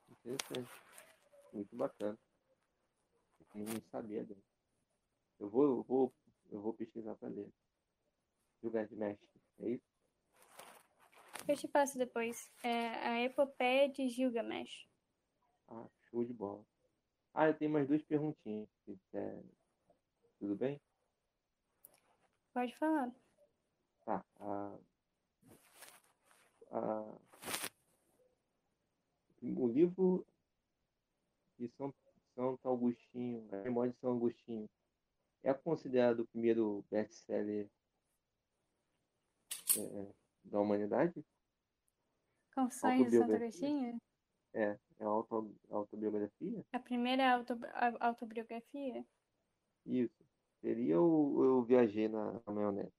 [0.10, 0.70] Interessante.
[1.54, 2.20] Muito bacana.
[3.56, 4.44] Eu não sabia dele.
[5.40, 6.14] Eu vou, eu vou,
[6.50, 7.50] eu vou pesquisar para ler.
[8.62, 9.86] Jogar de mestre, é isso?
[11.48, 12.52] Eu te passo depois.
[12.62, 14.86] É a Epopeia de Gilgamesh.
[15.70, 16.70] Ah, show de bola.
[17.34, 18.70] Ah, eu tenho mais duas perguntinhas.
[18.86, 19.42] quiser.
[20.40, 20.82] Tudo bem?
[22.54, 23.12] Pode falar.
[24.06, 24.26] Tá.
[29.42, 30.26] O livro
[31.58, 31.94] de São,
[32.36, 34.70] Santo Agostinho, a Memória de São Agostinho,
[35.44, 37.70] é considerado o primeiro best-seller
[39.78, 40.14] é,
[40.44, 41.26] da humanidade?
[42.54, 43.34] Confissões de Santo?
[43.34, 44.02] Agostinho?
[44.54, 46.64] É, é auto, autobiografia?
[46.74, 49.06] A primeira auto, a- autobiografia?
[49.86, 50.24] Isso.
[50.62, 52.94] Seria ou eu viajei na, na maionese?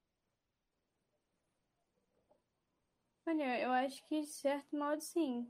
[3.26, 5.46] Olha, eu acho que de certo modo sim.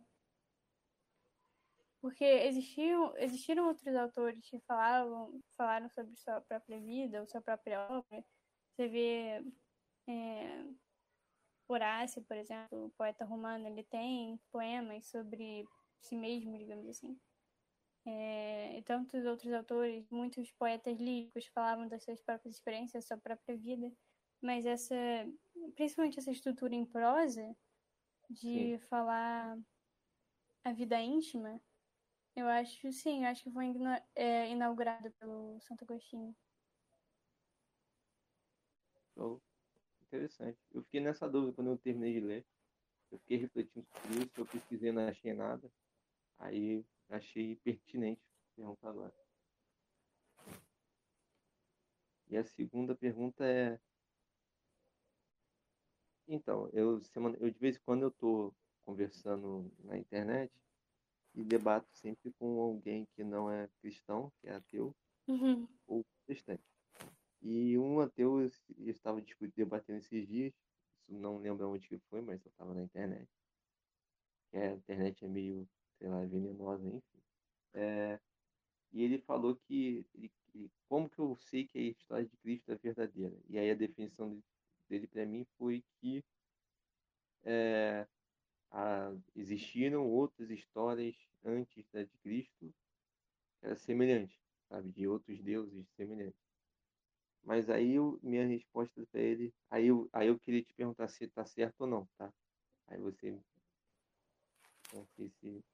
[2.01, 7.81] Porque existiam, existiram outros autores que falavam, falaram sobre sua própria vida ou sua própria
[7.89, 8.25] obra.
[8.75, 9.45] Você vê
[10.09, 10.65] é,
[11.69, 15.65] Horácio, por exemplo, o poeta romano, ele tem poemas sobre
[16.03, 17.19] si mesmo, digamos assim.
[18.05, 23.17] É, e tantos outros autores, muitos poetas líricos falavam das suas próprias experiências, da sua
[23.17, 23.93] própria vida,
[24.41, 24.95] mas essa,
[25.77, 27.57] principalmente essa estrutura em prosa,
[28.29, 28.79] de sim.
[28.89, 29.57] falar
[30.65, 31.61] a vida íntima,
[32.35, 33.73] eu acho, sim, eu acho que foi
[34.15, 36.35] é, inaugurado pelo Santo Agostinho.
[39.17, 39.39] Oh,
[40.07, 40.59] interessante.
[40.73, 42.47] Eu fiquei nessa dúvida quando eu terminei de ler.
[43.11, 45.71] Eu fiquei refletindo sobre isso, eu pesquisei, não achei nada.
[46.43, 48.21] Aí achei pertinente
[48.57, 49.15] perguntar agora.
[52.29, 53.79] E a segunda pergunta é.
[56.27, 60.53] Então, eu, semana, eu de vez em quando eu estou conversando na internet
[61.35, 64.95] e debato sempre com alguém que não é cristão, que é ateu,
[65.29, 65.69] uhum.
[65.87, 66.65] ou protestante.
[67.41, 69.23] E um ateu eu estava
[69.55, 70.53] debatendo esses dias,
[71.03, 73.29] isso não lembro onde que foi, mas eu estava na internet.
[74.53, 75.69] É, a internet é meio,
[76.03, 77.23] sei lá, venenosa, enfim.
[77.75, 78.19] É,
[78.93, 80.33] e ele falou que, ele,
[80.89, 83.37] como que eu sei que a história de Cristo é verdadeira?
[83.49, 84.43] E aí a definição
[84.89, 86.25] dele para mim foi que
[87.45, 88.05] é,
[88.73, 92.75] a, existiram outras histórias antes da de Cristo que
[93.63, 94.37] era semelhante,
[94.69, 96.43] sabe, de outros deuses semelhantes.
[97.45, 101.25] Mas aí eu, minha resposta para ele, aí eu, aí eu queria te perguntar se
[101.25, 102.33] está certo ou não, tá?
[102.89, 103.39] Aí você
[104.93, 105.65] não sei se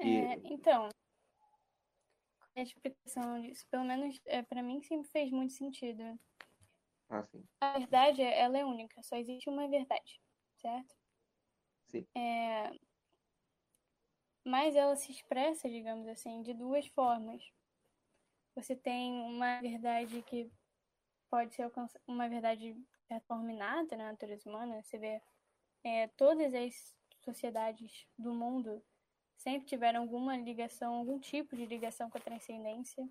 [0.00, 0.88] é, então
[2.54, 6.18] a explicação disso, pelo menos é, para mim sempre fez muito sentido.
[7.08, 7.44] Ah, sim.
[7.60, 10.20] A verdade, ela é única, só existe uma verdade,
[10.56, 10.94] certo?
[11.88, 12.06] Sim.
[12.16, 12.72] É...
[14.44, 17.42] Mas ela se expressa, digamos assim, de duas formas.
[18.54, 20.50] Você tem uma verdade que
[21.28, 21.70] pode ser
[22.06, 22.76] uma verdade
[23.08, 24.82] determinada na natureza humana.
[24.82, 25.22] Você vê
[25.84, 28.82] é, todas as sociedades do mundo
[29.40, 33.08] sempre tiveram alguma ligação, algum tipo de ligação com a transcendência.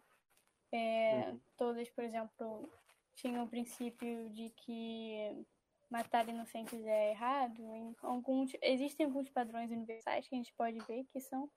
[0.71, 1.39] É, uhum.
[1.57, 2.71] Todas, por exemplo,
[3.15, 5.45] tinham o princípio de que
[5.89, 7.95] matar inocentes é errado.
[8.01, 11.49] Alguns, existem alguns padrões universais que a gente pode ver que são,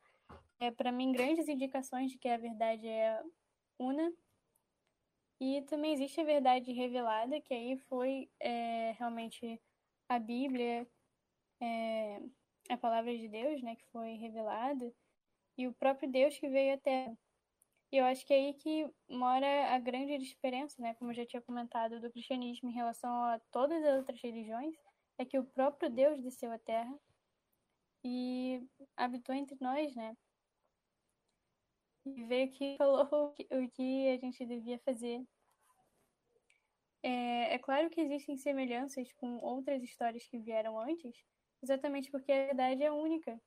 [0.58, 3.22] é, para mim, grandes indicações de que a verdade é
[3.78, 4.10] una.
[5.38, 9.60] E também existe a verdade revelada, que aí foi é, realmente
[10.08, 10.86] a Bíblia,
[11.60, 12.22] é,
[12.68, 14.92] a palavra de Deus, né, que foi revelada,
[15.56, 17.16] e o próprio Deus que veio à Terra.
[17.92, 21.26] E eu acho que é aí que mora a grande diferença, né, como eu já
[21.26, 24.74] tinha comentado, do cristianismo em relação a todas as outras religiões,
[25.18, 26.98] é que o próprio Deus desceu à Terra
[28.04, 30.16] e habitou entre nós, né?
[32.04, 35.22] E veio que falou o que a gente devia fazer.
[37.02, 41.14] É, é claro que existem semelhanças com outras histórias que vieram antes,
[41.62, 43.40] exatamente porque a verdade é única.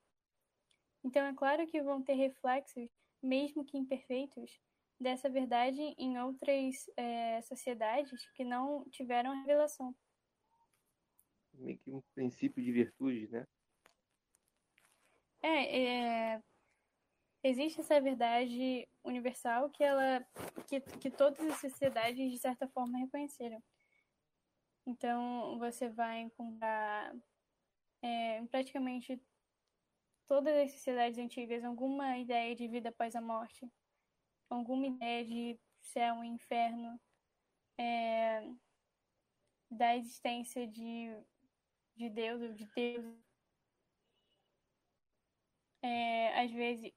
[1.03, 2.89] Então é claro que vão ter reflexos,
[3.21, 4.59] mesmo que imperfeitos,
[4.99, 9.95] dessa verdade em outras é, sociedades que não tiveram revelação.
[11.53, 13.45] Meio que um princípio de virtude, né?
[15.41, 16.43] É, é,
[17.43, 20.25] existe essa verdade universal que ela
[20.67, 23.61] que, que todas as sociedades de certa forma reconheceram.
[24.87, 27.15] Então você vai encontrar
[28.05, 29.19] é, em praticamente
[30.27, 33.67] todas as sociedades antigas alguma ideia de vida após a morte,
[34.47, 36.99] alguma ideia de céu e inferno,
[37.79, 38.47] é,
[39.71, 41.17] da existência de,
[41.95, 43.05] de Deus ou de Deus.
[45.81, 46.91] É, às vezes,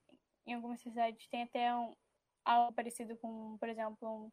[0.46, 1.94] em algumas sociedades, tem até um,
[2.44, 4.32] algo parecido com, por exemplo, um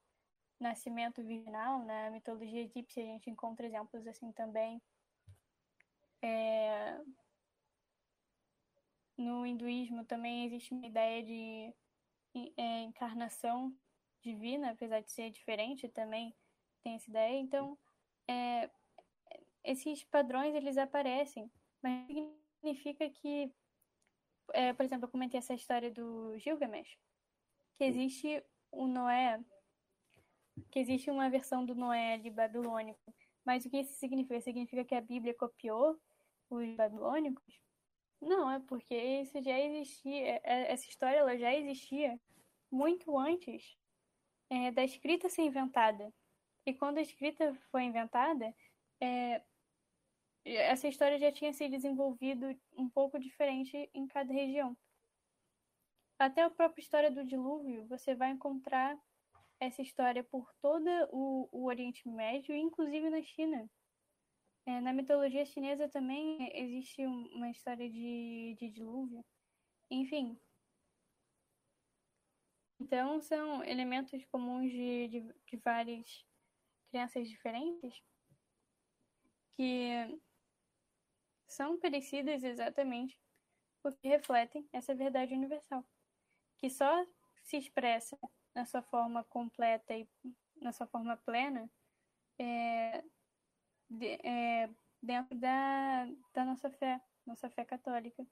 [0.59, 1.84] nascimento virginal.
[1.86, 4.82] Na mitologia egípcia, a gente encontra exemplos assim também.
[6.26, 6.99] É...
[9.15, 11.73] No hinduísmo também existe uma ideia de
[12.57, 13.73] é, encarnação
[14.21, 16.36] divina, apesar de ser diferente, também
[16.84, 17.38] tem essa ideia.
[17.38, 17.78] Então,
[18.28, 18.69] é,
[19.63, 21.49] esses padrões eles aparecem,
[21.82, 22.07] mas
[22.57, 23.53] significa que,
[24.53, 26.97] é, por exemplo, eu comentei essa história do Gilgamesh,
[27.78, 29.39] que existe o Noé,
[30.71, 33.13] que existe uma versão do Noé de babilônico.
[33.45, 34.41] Mas o que isso significa?
[34.41, 35.99] Significa que a Bíblia copiou
[36.49, 37.59] os babilônicos?
[38.21, 42.19] Não, é porque isso já existia, é, essa história ela já existia
[42.71, 43.77] muito antes
[44.49, 46.13] é, da escrita ser inventada.
[46.65, 48.53] E quando a escrita foi inventada,
[48.99, 49.41] é,
[50.43, 54.75] essa história já tinha se desenvolvido um pouco diferente em cada região.
[56.17, 58.97] Até a própria história do dilúvio, você vai encontrar
[59.59, 63.69] essa história por todo o, o Oriente Médio, inclusive na China.
[64.68, 69.24] É, na mitologia chinesa também existe uma história de, de dilúvio.
[69.91, 70.39] Enfim.
[72.80, 76.26] Então, são elementos comuns de, de, de várias
[76.89, 78.01] crenças diferentes
[79.55, 80.20] que
[81.47, 83.18] são parecidas exatamente
[83.82, 85.86] porque refletem essa verdade universal,
[86.57, 87.05] que só
[87.43, 88.18] se expressa
[88.55, 90.09] na sua forma completa e
[90.55, 91.70] na sua forma plena
[92.39, 93.03] é,
[93.89, 94.69] de, é,
[95.01, 98.25] dentro da, da nossa fé, nossa fé católica,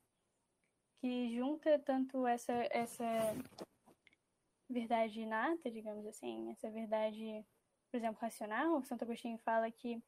[1.00, 3.06] que junta tanto essa, essa
[4.70, 7.46] verdade inata, digamos assim, essa verdade,
[7.92, 8.84] por exemplo, racional.
[8.84, 10.02] Santo Agostinho fala que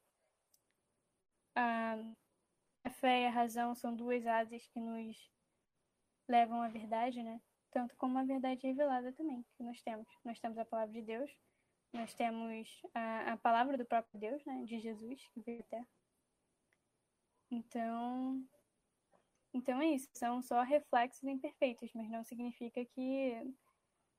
[1.56, 1.98] a,
[2.84, 5.32] a fé e a razão são duas asas que nos
[6.28, 7.42] levam à verdade, né?
[7.72, 10.08] Tanto como a verdade revelada também, que nós temos.
[10.24, 11.32] Nós temos a palavra de Deus,
[11.96, 14.64] nós temos a, a palavra do próprio Deus, né?
[14.66, 15.86] De Jesus, que veio até.
[17.50, 18.46] Então,
[19.54, 20.10] então é isso.
[20.14, 23.34] São só reflexos imperfeitos, mas não significa que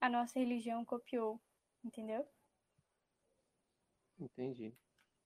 [0.00, 1.40] a nossa religião copiou,
[1.84, 2.26] entendeu?
[4.18, 4.74] Entendi.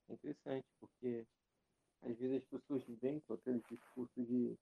[0.09, 1.25] É interessante, porque
[2.01, 4.57] às vezes as pessoas vêm com aquele discurso de,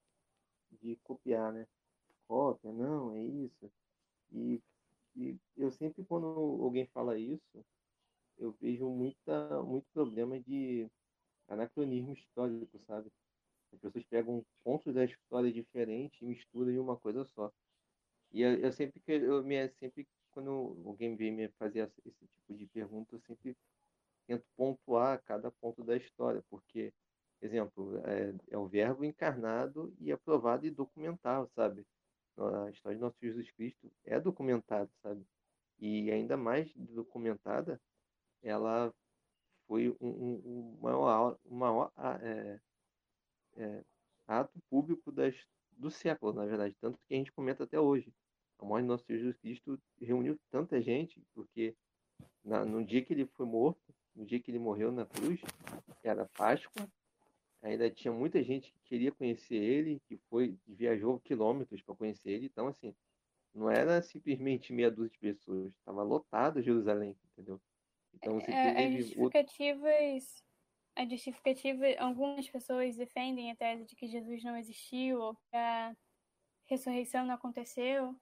[0.80, 1.66] de copiar, né?
[2.28, 3.72] Cópia, não, é isso.
[4.30, 4.62] E,
[5.16, 7.64] e eu sempre, quando alguém fala isso,
[8.40, 10.88] eu vejo muita, muito problema de
[11.48, 13.12] anacronismo histórico, sabe?
[13.72, 17.52] As pessoas pegam pontos da história diferentes e misturam em uma coisa só.
[18.32, 22.54] E eu, eu sempre que eu me sempre quando alguém vem me fazer esse tipo
[22.54, 23.56] de pergunta, eu sempre
[24.26, 26.92] tento pontuar cada ponto da história, porque
[27.42, 31.86] exemplo, é, é o verbo encarnado e aprovado e documentado, sabe?
[32.36, 35.26] A história de nosso Jesus Cristo é documentada, sabe?
[35.78, 37.80] E ainda mais documentada,
[38.42, 38.92] ela
[39.66, 40.08] foi um,
[40.44, 42.60] um, maior, maior é,
[43.56, 43.84] é,
[44.26, 45.34] ato público das,
[45.76, 48.12] do século, na verdade, tanto que a gente comenta até hoje.
[48.58, 51.74] A morte de nosso Senhor Jesus Cristo reuniu tanta gente, porque
[52.44, 55.40] na, no dia que ele foi morto, no dia que ele morreu na cruz,
[56.02, 56.86] era Páscoa,
[57.62, 62.46] ainda tinha muita gente que queria conhecer ele, que foi viajou quilômetros para conhecer ele.
[62.46, 62.94] Então, assim,
[63.54, 67.60] não era simplesmente meia dúzia de pessoas, estava lotado Jerusalém, entendeu?
[68.14, 70.44] Então você é, teve as justificativas,
[70.96, 75.96] a justificativa, algumas pessoas defendem a tese de que Jesus não existiu ou que a
[76.66, 78.16] ressurreição não aconteceu.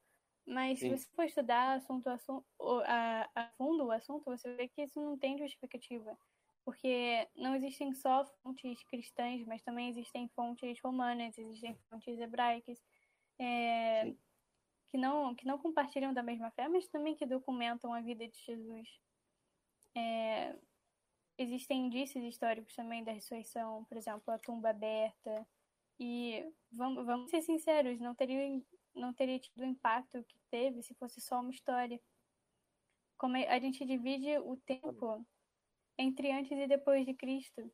[0.46, 0.96] Mas Sim.
[0.96, 2.46] se você for estudar assunto, assunto,
[2.86, 6.16] a, a fundo o assunto, você vê que isso não tem justificativa.
[6.64, 12.78] Porque não existem só fontes cristãs, mas também existem fontes romanas, existem fontes hebraicas,
[13.38, 14.14] é,
[14.88, 18.38] que, não, que não compartilham da mesma fé, mas também que documentam a vida de
[18.38, 18.88] Jesus.
[19.98, 20.56] É,
[21.36, 25.46] existem indícios históricos também da ressurreição, por exemplo, a tumba aberta.
[25.98, 28.62] E vamos, vamos ser sinceros, não teria,
[28.94, 32.00] não teria tido o impacto que teve se fosse só uma história.
[33.16, 35.26] Como a gente divide o tempo
[35.98, 37.68] entre antes e depois de Cristo.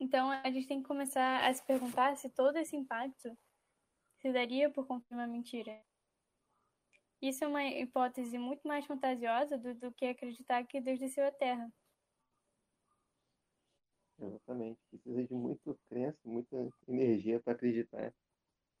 [0.00, 3.36] Então a gente tem que começar a se perguntar se todo esse impacto
[4.16, 5.80] se daria por conta de uma mentira.
[7.20, 11.32] Isso é uma hipótese muito mais fantasiosa do, do que acreditar que Deus desceu à
[11.32, 11.72] Terra.
[14.20, 14.78] Exatamente.
[14.90, 18.12] Precisa de muita crença, muita energia para acreditar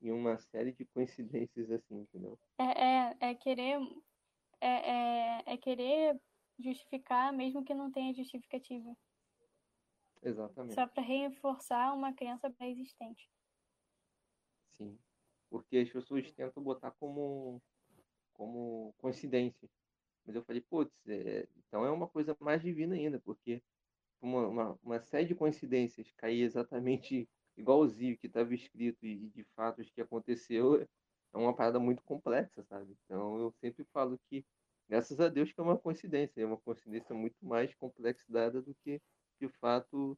[0.00, 2.38] em uma série de coincidências assim, entendeu?
[2.58, 3.80] É, é, é querer
[4.60, 6.20] é, é, é querer
[6.58, 8.96] justificar mesmo que não tenha justificativa.
[10.22, 10.74] Exatamente.
[10.74, 13.30] Só para reforçar uma crença pré-existente.
[14.70, 14.98] Sim.
[15.48, 17.62] Porque as pessoas tentam botar como,
[18.38, 19.68] como coincidência.
[20.24, 23.60] Mas eu falei, putz, é, então é uma coisa mais divina ainda, porque
[24.22, 29.90] uma, uma, uma série de coincidências cair exatamente igualzinho que estava escrito e de fatos
[29.90, 32.96] que aconteceu é uma parada muito complexa, sabe?
[33.04, 34.44] Então eu sempre falo que
[34.88, 39.02] graças a Deus que é uma coincidência, é uma coincidência muito mais complexada do que
[39.40, 40.16] de fato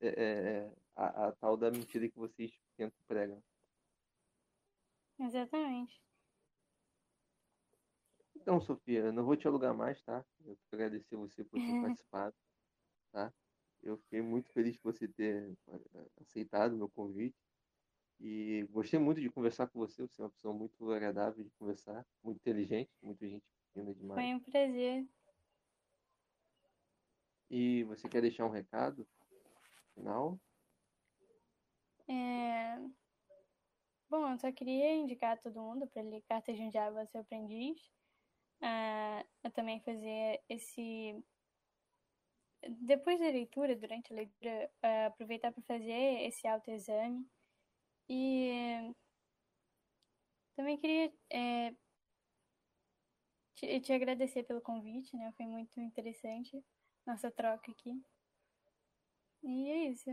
[0.00, 3.38] é, é, a, a, tal da mentira que vocês tentam pregar.
[5.18, 6.02] Exatamente.
[8.42, 10.24] Então, Sofia, eu não vou te alugar mais, tá?
[10.44, 12.34] Eu quero agradecer você por ter participado,
[13.12, 13.32] tá?
[13.80, 17.36] Eu fiquei muito feliz por você ter eh, aceitado o meu convite.
[18.18, 20.02] E gostei muito de conversar com você.
[20.02, 24.20] Você é uma pessoa muito agradável de conversar, muito inteligente, muita gente fina demais.
[24.20, 25.06] Foi um prazer.
[27.48, 29.06] E você quer deixar um recado
[29.94, 30.36] final?
[32.08, 32.76] É...
[34.10, 37.06] Bom, eu só queria indicar a todo mundo para ler Cartas de um Diabo ao
[37.06, 37.80] seu aprendiz.
[38.62, 41.22] Uh, eu também fazer esse
[42.80, 44.70] depois da leitura, durante a leitura,
[45.06, 47.26] aproveitar para fazer esse autoexame.
[48.08, 48.94] E
[50.54, 51.74] também queria é,
[53.56, 55.32] te, te agradecer pelo convite, né?
[55.36, 56.62] Foi muito interessante
[57.06, 58.00] nossa troca aqui.
[59.42, 60.10] E é isso.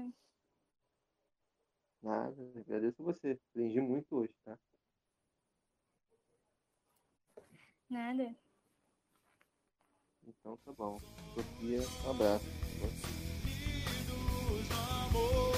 [2.02, 3.40] Nada, agradeço você.
[3.52, 4.58] Aprendi muito hoje, tá?
[7.90, 8.36] Nada.
[10.28, 11.00] Então tá bom.
[11.34, 12.46] Sofia, um abraço.
[15.08, 15.50] Amor.